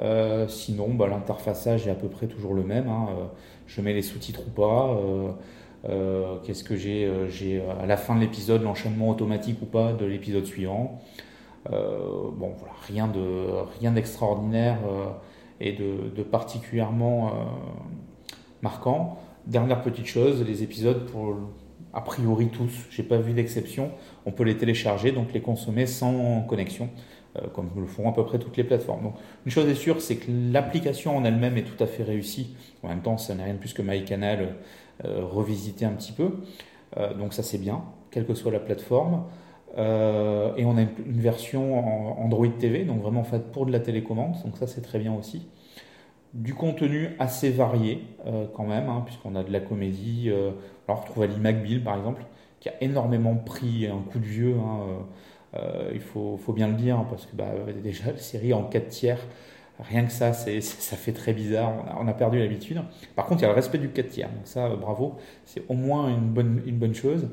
Euh, 0.00 0.48
sinon, 0.48 0.94
bah, 0.94 1.06
l'interfaçage 1.08 1.86
est 1.86 1.90
à 1.90 1.94
peu 1.94 2.08
près 2.08 2.26
toujours 2.26 2.54
le 2.54 2.62
même. 2.62 2.88
Hein. 2.88 3.08
Euh, 3.10 3.24
je 3.66 3.80
mets 3.80 3.92
les 3.92 4.02
sous-titres 4.02 4.42
ou 4.46 4.50
pas. 4.50 4.96
Euh, 5.88 6.36
qu'est-ce 6.44 6.64
que 6.64 6.76
j'ai 6.76 7.10
J'ai 7.28 7.62
à 7.80 7.86
la 7.86 7.96
fin 7.96 8.14
de 8.14 8.20
l'épisode 8.20 8.62
l'enchaînement 8.62 9.10
automatique 9.10 9.62
ou 9.62 9.66
pas 9.66 9.92
de 9.92 10.04
l'épisode 10.04 10.44
suivant. 10.44 11.00
bon, 11.66 12.54
voilà, 12.58 12.74
rien 12.86 13.06
de 13.08 13.46
rien 13.80 13.92
d'extraordinaire 13.92 14.78
et 15.60 15.72
de, 15.72 16.22
particulièrement 16.22 17.32
marquant. 18.62 19.18
Dernière 19.46 19.80
petite 19.80 20.06
chose, 20.06 20.44
les 20.46 20.62
épisodes 20.62 21.08
a 21.92 22.00
priori 22.02 22.48
tous, 22.48 22.72
j'ai 22.90 23.02
pas 23.02 23.18
vu 23.18 23.32
d'exception, 23.32 23.90
on 24.26 24.32
peut 24.32 24.44
les 24.44 24.56
télécharger 24.56 25.12
donc 25.12 25.32
les 25.32 25.40
consommer 25.40 25.86
sans 25.86 26.42
connexion. 26.42 26.88
Euh, 27.36 27.46
comme 27.54 27.70
le 27.76 27.86
font 27.86 28.08
à 28.08 28.12
peu 28.12 28.24
près 28.24 28.40
toutes 28.40 28.56
les 28.56 28.64
plateformes. 28.64 29.04
Donc, 29.04 29.14
une 29.46 29.52
chose 29.52 29.68
est 29.68 29.76
sûre, 29.76 30.00
c'est 30.00 30.16
que 30.16 30.26
l'application 30.28 31.16
en 31.16 31.24
elle-même 31.24 31.56
est 31.56 31.62
tout 31.62 31.80
à 31.80 31.86
fait 31.86 32.02
réussie. 32.02 32.56
En 32.82 32.88
même 32.88 33.02
temps, 33.02 33.18
ça 33.18 33.36
n'est 33.36 33.44
rien 33.44 33.54
de 33.54 33.58
plus 33.58 33.72
que 33.72 33.82
MyCanal 33.82 34.56
euh, 35.04 35.24
revisité 35.24 35.84
un 35.84 35.92
petit 35.92 36.10
peu. 36.10 36.40
Euh, 36.96 37.14
donc 37.14 37.32
ça, 37.32 37.44
c'est 37.44 37.58
bien, 37.58 37.84
quelle 38.10 38.26
que 38.26 38.34
soit 38.34 38.50
la 38.50 38.58
plateforme. 38.58 39.26
et 39.76 40.64
on 40.64 40.76
a 40.76 40.80
une, 40.80 41.20
version 41.20 42.20
Android 42.20 42.48
TV, 42.48 42.84
donc 42.84 43.00
vraiment 43.00 43.22
faite 43.22 43.52
pour 43.52 43.64
de 43.64 43.70
la 43.70 43.78
télécommande. 43.78 44.34
Donc 44.44 44.56
ça, 44.56 44.66
c'est 44.66 44.82
très 44.82 44.98
bien 44.98 45.14
aussi. 45.14 45.46
Du 46.34 46.54
contenu 46.54 47.10
assez 47.20 47.50
varié 47.50 48.02
quand 48.54 48.66
même, 48.66 48.88
hein, 48.88 49.02
puisqu'on 49.04 49.36
a 49.36 49.44
de 49.44 49.52
la 49.52 49.60
comédie. 49.60 50.32
on 50.88 50.94
retrouve 50.94 51.22
Ali 51.22 51.38
McBeal, 51.38 51.80
par 51.84 51.96
exemple, 51.96 52.24
qui 52.58 52.68
a 52.68 52.72
énormément 52.80 53.36
pris 53.36 53.86
un 53.86 54.00
coup 54.10 54.18
de 54.18 54.26
vieux. 54.26 54.56
Hein, 54.56 55.06
euh, 55.54 55.90
il 55.92 56.00
faut, 56.00 56.38
bien 56.52 56.68
le 56.68 56.74
dire, 56.74 57.04
parce 57.08 57.26
que 57.26 57.34
bah, 57.34 57.52
déjà, 57.82 58.12
la 58.12 58.18
série 58.18 58.52
en 58.52 58.64
4 58.64 58.88
tiers, 58.88 59.18
rien 59.80 60.04
que 60.04 60.12
ça, 60.12 60.32
c'est, 60.32 60.60
ça 60.60 60.96
fait 60.96 61.12
très 61.12 61.32
bizarre. 61.32 61.72
On 62.00 62.06
a, 62.08 62.12
perdu 62.12 62.38
l'habitude. 62.38 62.82
Par 63.16 63.26
contre, 63.26 63.40
il 63.40 63.42
y 63.42 63.46
a 63.46 63.48
le 63.48 63.54
respect 63.54 63.78
du 63.78 63.88
4 63.90 64.08
tiers. 64.08 64.28
Donc 64.28 64.46
ça, 64.46 64.68
bravo. 64.76 65.16
C'est 65.44 65.62
au 65.68 65.74
moins 65.74 66.08
une 66.08 66.28
bonne, 66.28 66.62
une 66.66 66.76
bonne 66.76 66.94
chose. 66.94 67.28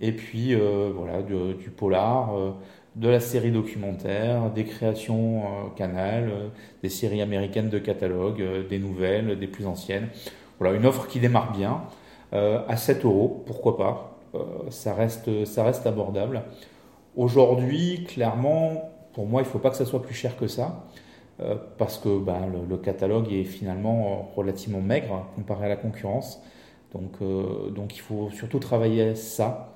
Et 0.00 0.12
puis, 0.12 0.54
euh, 0.54 0.92
voilà, 0.94 1.22
du, 1.22 1.70
polar, 1.70 2.36
euh, 2.36 2.52
de 2.94 3.08
la 3.08 3.20
série 3.20 3.50
documentaire, 3.50 4.50
des 4.50 4.64
créations 4.64 5.42
canal, 5.76 6.30
des 6.82 6.88
séries 6.88 7.22
américaines 7.22 7.68
de 7.68 7.78
catalogue, 7.78 8.42
des 8.68 8.78
nouvelles, 8.78 9.38
des 9.38 9.46
plus 9.48 9.66
anciennes. 9.66 10.08
Voilà, 10.58 10.76
une 10.76 10.86
offre 10.86 11.06
qui 11.06 11.20
démarre 11.20 11.52
bien. 11.52 11.82
à 12.32 12.76
7 12.76 13.04
euros, 13.04 13.44
pourquoi 13.46 13.76
pas. 13.76 14.18
ça, 14.70 14.94
reste, 14.94 15.44
ça 15.44 15.62
reste 15.62 15.86
abordable. 15.86 16.42
Aujourd'hui, 17.16 18.04
clairement, 18.04 18.90
pour 19.12 19.26
moi, 19.26 19.42
il 19.42 19.44
ne 19.44 19.50
faut 19.50 19.58
pas 19.58 19.70
que 19.70 19.76
ça 19.76 19.84
soit 19.84 20.02
plus 20.02 20.14
cher 20.14 20.36
que 20.36 20.46
ça, 20.46 20.86
euh, 21.40 21.56
parce 21.76 21.98
que 21.98 22.18
ben, 22.18 22.50
le, 22.68 22.76
catalogue 22.76 23.32
est 23.32 23.44
finalement 23.44 24.06
euh, 24.06 24.36
relativement 24.36 24.80
maigre 24.80 25.26
comparé 25.36 25.66
à 25.66 25.68
la 25.68 25.76
concurrence. 25.76 26.42
Donc, 26.92 27.12
euh, 27.22 27.70
donc 27.70 27.96
il 27.96 28.00
faut 28.00 28.30
surtout 28.30 28.58
travailler 28.58 29.14
ça, 29.14 29.74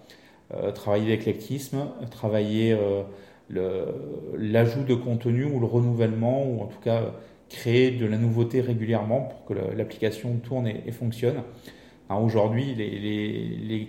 travailler 0.75 1.09
l'éclectisme, 1.17 1.89
travailler 2.11 2.77
l'ajout 3.49 4.85
de 4.85 4.95
contenu 4.95 5.47
ou 5.47 5.61
le 5.61 5.67
renouvellement, 5.67 6.45
ou 6.45 6.61
en 6.61 6.67
tout 6.67 6.81
cas 6.81 7.05
créer 7.49 7.91
de 7.91 8.05
la 8.05 8.19
nouveauté 8.19 8.61
régulièrement 8.61 9.23
pour 9.23 9.45
que 9.47 9.55
l'application 9.75 10.37
tourne 10.45 10.67
et, 10.67 10.93
fonctionne. 10.93 11.43
Aujourd'hui, 12.11 12.75
les, 12.75 12.91
les, 12.91 13.89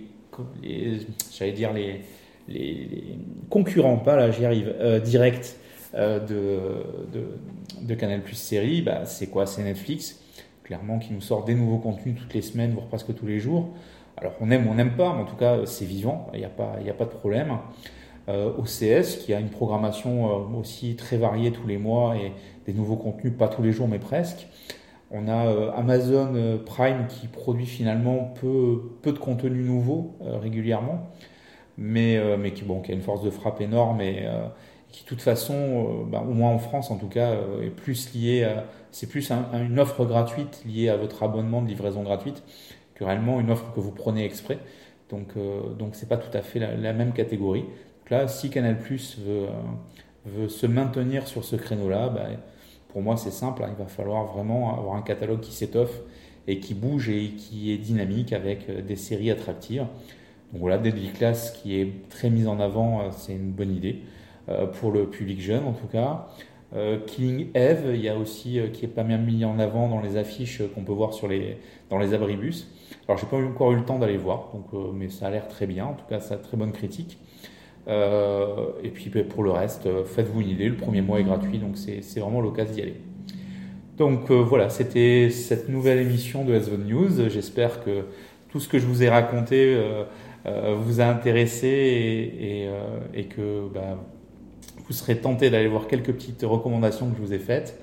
les 0.62 1.00
j'allais 1.30 1.52
dire 1.52 1.74
les 1.74 2.00
les, 2.48 3.18
concurrents, 3.50 3.96
pas 3.96 4.16
là 4.16 4.30
j'y 4.30 4.44
arrive, 4.44 4.74
euh, 4.80 5.00
direct 5.00 5.56
euh, 5.94 6.18
de, 6.20 7.86
de, 7.86 7.94
Canal 7.94 8.22
Plus 8.22 8.34
série, 8.34 8.82
bah, 8.82 9.04
c'est 9.04 9.28
quoi? 9.28 9.46
C'est 9.46 9.62
Netflix, 9.62 10.20
clairement, 10.64 10.98
qui 10.98 11.12
nous 11.12 11.20
sort 11.20 11.44
des 11.44 11.54
nouveaux 11.54 11.78
contenus 11.78 12.16
toutes 12.18 12.34
les 12.34 12.42
semaines, 12.42 12.72
voire 12.72 12.86
presque 12.86 13.14
tous 13.14 13.26
les 13.26 13.38
jours. 13.38 13.68
Alors 14.16 14.32
on 14.40 14.50
aime 14.50 14.66
ou 14.66 14.70
on 14.70 14.74
n'aime 14.74 14.96
pas, 14.96 15.12
mais 15.14 15.22
en 15.22 15.24
tout 15.24 15.36
cas 15.36 15.66
c'est 15.66 15.84
vivant, 15.84 16.28
il 16.32 16.38
n'y 16.38 16.44
a, 16.44 16.48
pas, 16.48 16.76
a 16.88 16.92
pas 16.92 17.04
de 17.04 17.10
problème. 17.10 17.58
Euh, 18.28 18.52
OCS 18.56 19.16
qui 19.18 19.34
a 19.34 19.40
une 19.40 19.50
programmation 19.50 20.48
aussi 20.56 20.96
très 20.96 21.18
variée 21.18 21.52
tous 21.52 21.66
les 21.66 21.76
mois 21.76 22.16
et 22.16 22.32
des 22.64 22.72
nouveaux 22.72 22.96
contenus, 22.96 23.34
pas 23.36 23.48
tous 23.48 23.62
les 23.62 23.72
jours 23.72 23.88
mais 23.88 23.98
presque. 23.98 24.46
On 25.10 25.28
a 25.28 25.72
Amazon 25.76 26.58
Prime 26.64 27.06
qui 27.08 27.28
produit 27.28 27.66
finalement 27.66 28.32
peu, 28.40 28.96
peu 29.02 29.12
de 29.12 29.18
contenu 29.18 29.62
nouveau 29.62 30.16
régulièrement 30.20 31.10
mais, 31.78 32.16
euh, 32.16 32.36
mais 32.36 32.52
qui, 32.52 32.64
bon, 32.64 32.80
qui 32.80 32.92
a 32.92 32.94
une 32.94 33.02
force 33.02 33.22
de 33.22 33.30
frappe 33.30 33.60
énorme 33.60 34.00
et 34.00 34.24
euh, 34.26 34.46
qui, 34.90 35.02
de 35.04 35.08
toute 35.08 35.20
façon, 35.20 35.54
euh, 35.54 36.04
bah, 36.06 36.24
au 36.26 36.32
moins 36.32 36.50
en 36.50 36.58
France 36.58 36.90
en 36.90 36.96
tout 36.96 37.08
cas, 37.08 37.34
est 37.62 37.70
plus 37.70 38.14
lié 38.14 38.44
à. 38.44 38.64
C'est 38.92 39.08
plus 39.08 39.32
une 39.32 39.80
offre 39.80 40.04
gratuite 40.04 40.62
liée 40.64 40.88
à 40.88 40.96
votre 40.96 41.24
abonnement 41.24 41.60
de 41.60 41.66
livraison 41.66 42.04
gratuite 42.04 42.44
que 42.94 43.02
réellement 43.02 43.40
une 43.40 43.50
offre 43.50 43.72
que 43.74 43.80
vous 43.80 43.90
prenez 43.90 44.24
exprès. 44.24 44.58
Donc, 45.10 45.34
donc 45.76 45.96
c'est 45.96 46.08
pas 46.08 46.16
tout 46.16 46.30
à 46.32 46.42
fait 46.42 46.60
la, 46.60 46.92
même 46.92 47.12
catégorie. 47.12 47.62
Donc 47.62 48.10
là, 48.10 48.28
si 48.28 48.50
Canal 48.50 48.78
Plus 48.78 49.18
veut, 49.18 49.48
veut 50.26 50.48
se 50.48 50.68
maintenir 50.68 51.26
sur 51.26 51.42
ce 51.44 51.56
créneau-là, 51.56 52.08
bah, 52.08 52.26
pour 52.86 53.02
moi 53.02 53.16
c'est 53.16 53.32
simple. 53.32 53.64
Hein. 53.64 53.70
il 53.76 53.82
va 53.82 53.88
falloir 53.88 54.26
vraiment 54.26 54.78
avoir 54.78 54.94
un 54.94 55.02
catalogue 55.02 55.40
qui 55.40 55.50
s'étoffe 55.52 56.00
et 56.46 56.60
qui 56.60 56.74
bouge 56.74 57.08
et 57.08 57.30
qui 57.30 57.72
est 57.72 57.78
dynamique 57.78 58.32
avec 58.32 58.70
des 58.86 58.96
séries 58.96 59.32
attractives. 59.32 59.86
Donc 60.54 60.60
voilà, 60.60 60.78
Deadly 60.78 61.08
Class 61.08 61.50
qui 61.50 61.80
est 61.80 62.08
très 62.08 62.30
mise 62.30 62.46
en 62.46 62.60
avant, 62.60 63.00
euh, 63.00 63.08
c'est 63.10 63.32
une 63.32 63.50
bonne 63.50 63.74
idée 63.74 64.02
euh, 64.48 64.66
pour 64.66 64.92
le 64.92 65.10
public 65.10 65.40
jeune 65.40 65.64
en 65.64 65.72
tout 65.72 65.88
cas. 65.88 66.28
Euh, 66.76 67.00
Killing 67.04 67.48
Eve, 67.54 67.90
il 67.92 68.00
y 68.00 68.08
a 68.08 68.16
aussi 68.16 68.60
qui 68.72 68.84
est 68.84 68.88
pas 68.88 69.02
bien 69.02 69.18
mis 69.18 69.44
en 69.44 69.58
avant 69.58 69.88
dans 69.88 70.00
les 70.00 70.16
affiches 70.16 70.62
qu'on 70.72 70.84
peut 70.84 70.92
voir 70.92 71.12
sur 71.12 71.26
les, 71.26 71.58
dans 71.90 71.98
les 71.98 72.14
abribus. 72.14 72.68
Alors 73.08 73.18
j'ai 73.18 73.26
pas 73.26 73.36
encore 73.36 73.72
eu 73.72 73.76
le 73.76 73.84
temps 73.84 73.98
d'aller 73.98 74.16
voir, 74.16 74.50
donc, 74.54 74.94
mais 74.94 75.08
ça 75.08 75.26
a 75.26 75.30
l'air 75.30 75.48
très 75.48 75.66
bien, 75.66 75.86
en 75.86 75.94
tout 75.94 76.06
cas 76.08 76.20
ça 76.20 76.34
a 76.34 76.38
très 76.38 76.56
bonne 76.56 76.72
critique. 76.72 77.18
et 77.88 78.90
puis 78.94 79.10
ben, 79.10 79.26
pour 79.26 79.42
le 79.42 79.50
reste, 79.50 79.88
faites-vous 80.04 80.40
une 80.40 80.48
idée, 80.50 80.68
le 80.68 80.76
premier 80.76 81.00
mois 81.00 81.18
est 81.18 81.24
gratuit, 81.24 81.58
donc 81.58 81.76
c'est 81.76 82.20
vraiment 82.20 82.40
l'occasion 82.40 82.74
d'y 82.74 82.82
aller. 82.82 83.00
Donc 83.98 84.30
voilà, 84.30 84.68
c'était 84.68 85.30
cette 85.30 85.68
nouvelle 85.68 85.98
émission 85.98 86.44
de 86.44 86.58
SVOD 86.58 86.88
News. 86.88 87.28
J'espère 87.28 87.84
que 87.84 88.04
tout 88.48 88.58
ce 88.58 88.68
que 88.68 88.78
je 88.78 88.86
vous 88.86 89.02
ai 89.02 89.08
raconté 89.08 89.76
vous 90.44 91.00
a 91.00 91.04
intéressé 91.04 91.66
et, 91.68 92.68
et, 93.14 93.24
que 93.24 93.66
bah, 93.72 93.98
vous 94.86 94.92
serez 94.92 95.16
tenté 95.16 95.48
d'aller 95.48 95.68
voir 95.68 95.86
quelques 95.86 96.12
petites 96.12 96.42
recommandations 96.42 97.08
que 97.10 97.16
je 97.16 97.22
vous 97.22 97.32
ai 97.32 97.38
faites. 97.38 97.80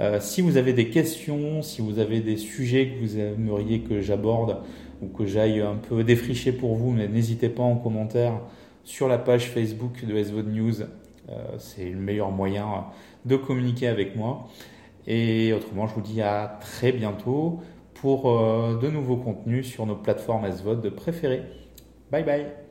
Euh, 0.00 0.18
si 0.20 0.40
vous 0.40 0.56
avez 0.56 0.72
des 0.72 0.88
questions, 0.88 1.62
si 1.62 1.82
vous 1.82 1.98
avez 1.98 2.20
des 2.20 2.36
sujets 2.36 2.88
que 2.88 3.00
vous 3.00 3.18
aimeriez 3.18 3.80
que 3.80 4.00
j'aborde 4.00 4.58
ou 5.02 5.08
que 5.08 5.26
j'aille 5.26 5.60
un 5.60 5.74
peu 5.74 6.02
défricher 6.02 6.52
pour 6.52 6.76
vous, 6.76 6.92
n'hésitez 6.92 7.48
pas 7.48 7.62
en 7.62 7.76
commentaire 7.76 8.40
sur 8.84 9.08
la 9.08 9.18
page 9.18 9.48
Facebook 9.48 10.04
de 10.04 10.22
SVOD 10.22 10.48
News. 10.48 10.82
Euh, 10.82 11.34
c'est 11.58 11.90
le 11.90 11.98
meilleur 11.98 12.30
moyen 12.30 12.86
de 13.26 13.36
communiquer 13.36 13.86
avec 13.88 14.16
moi. 14.16 14.48
Et 15.06 15.52
autrement, 15.52 15.86
je 15.86 15.94
vous 15.94 16.00
dis 16.00 16.22
à 16.22 16.58
très 16.60 16.92
bientôt 16.92 17.60
pour 17.94 18.30
euh, 18.30 18.78
de 18.80 18.88
nouveaux 18.88 19.16
contenus 19.16 19.66
sur 19.66 19.84
nos 19.84 19.96
plateformes 19.96 20.50
SVOD 20.50 20.88
préférées. 20.90 21.42
Bye 22.12 22.22
bye 22.22 22.61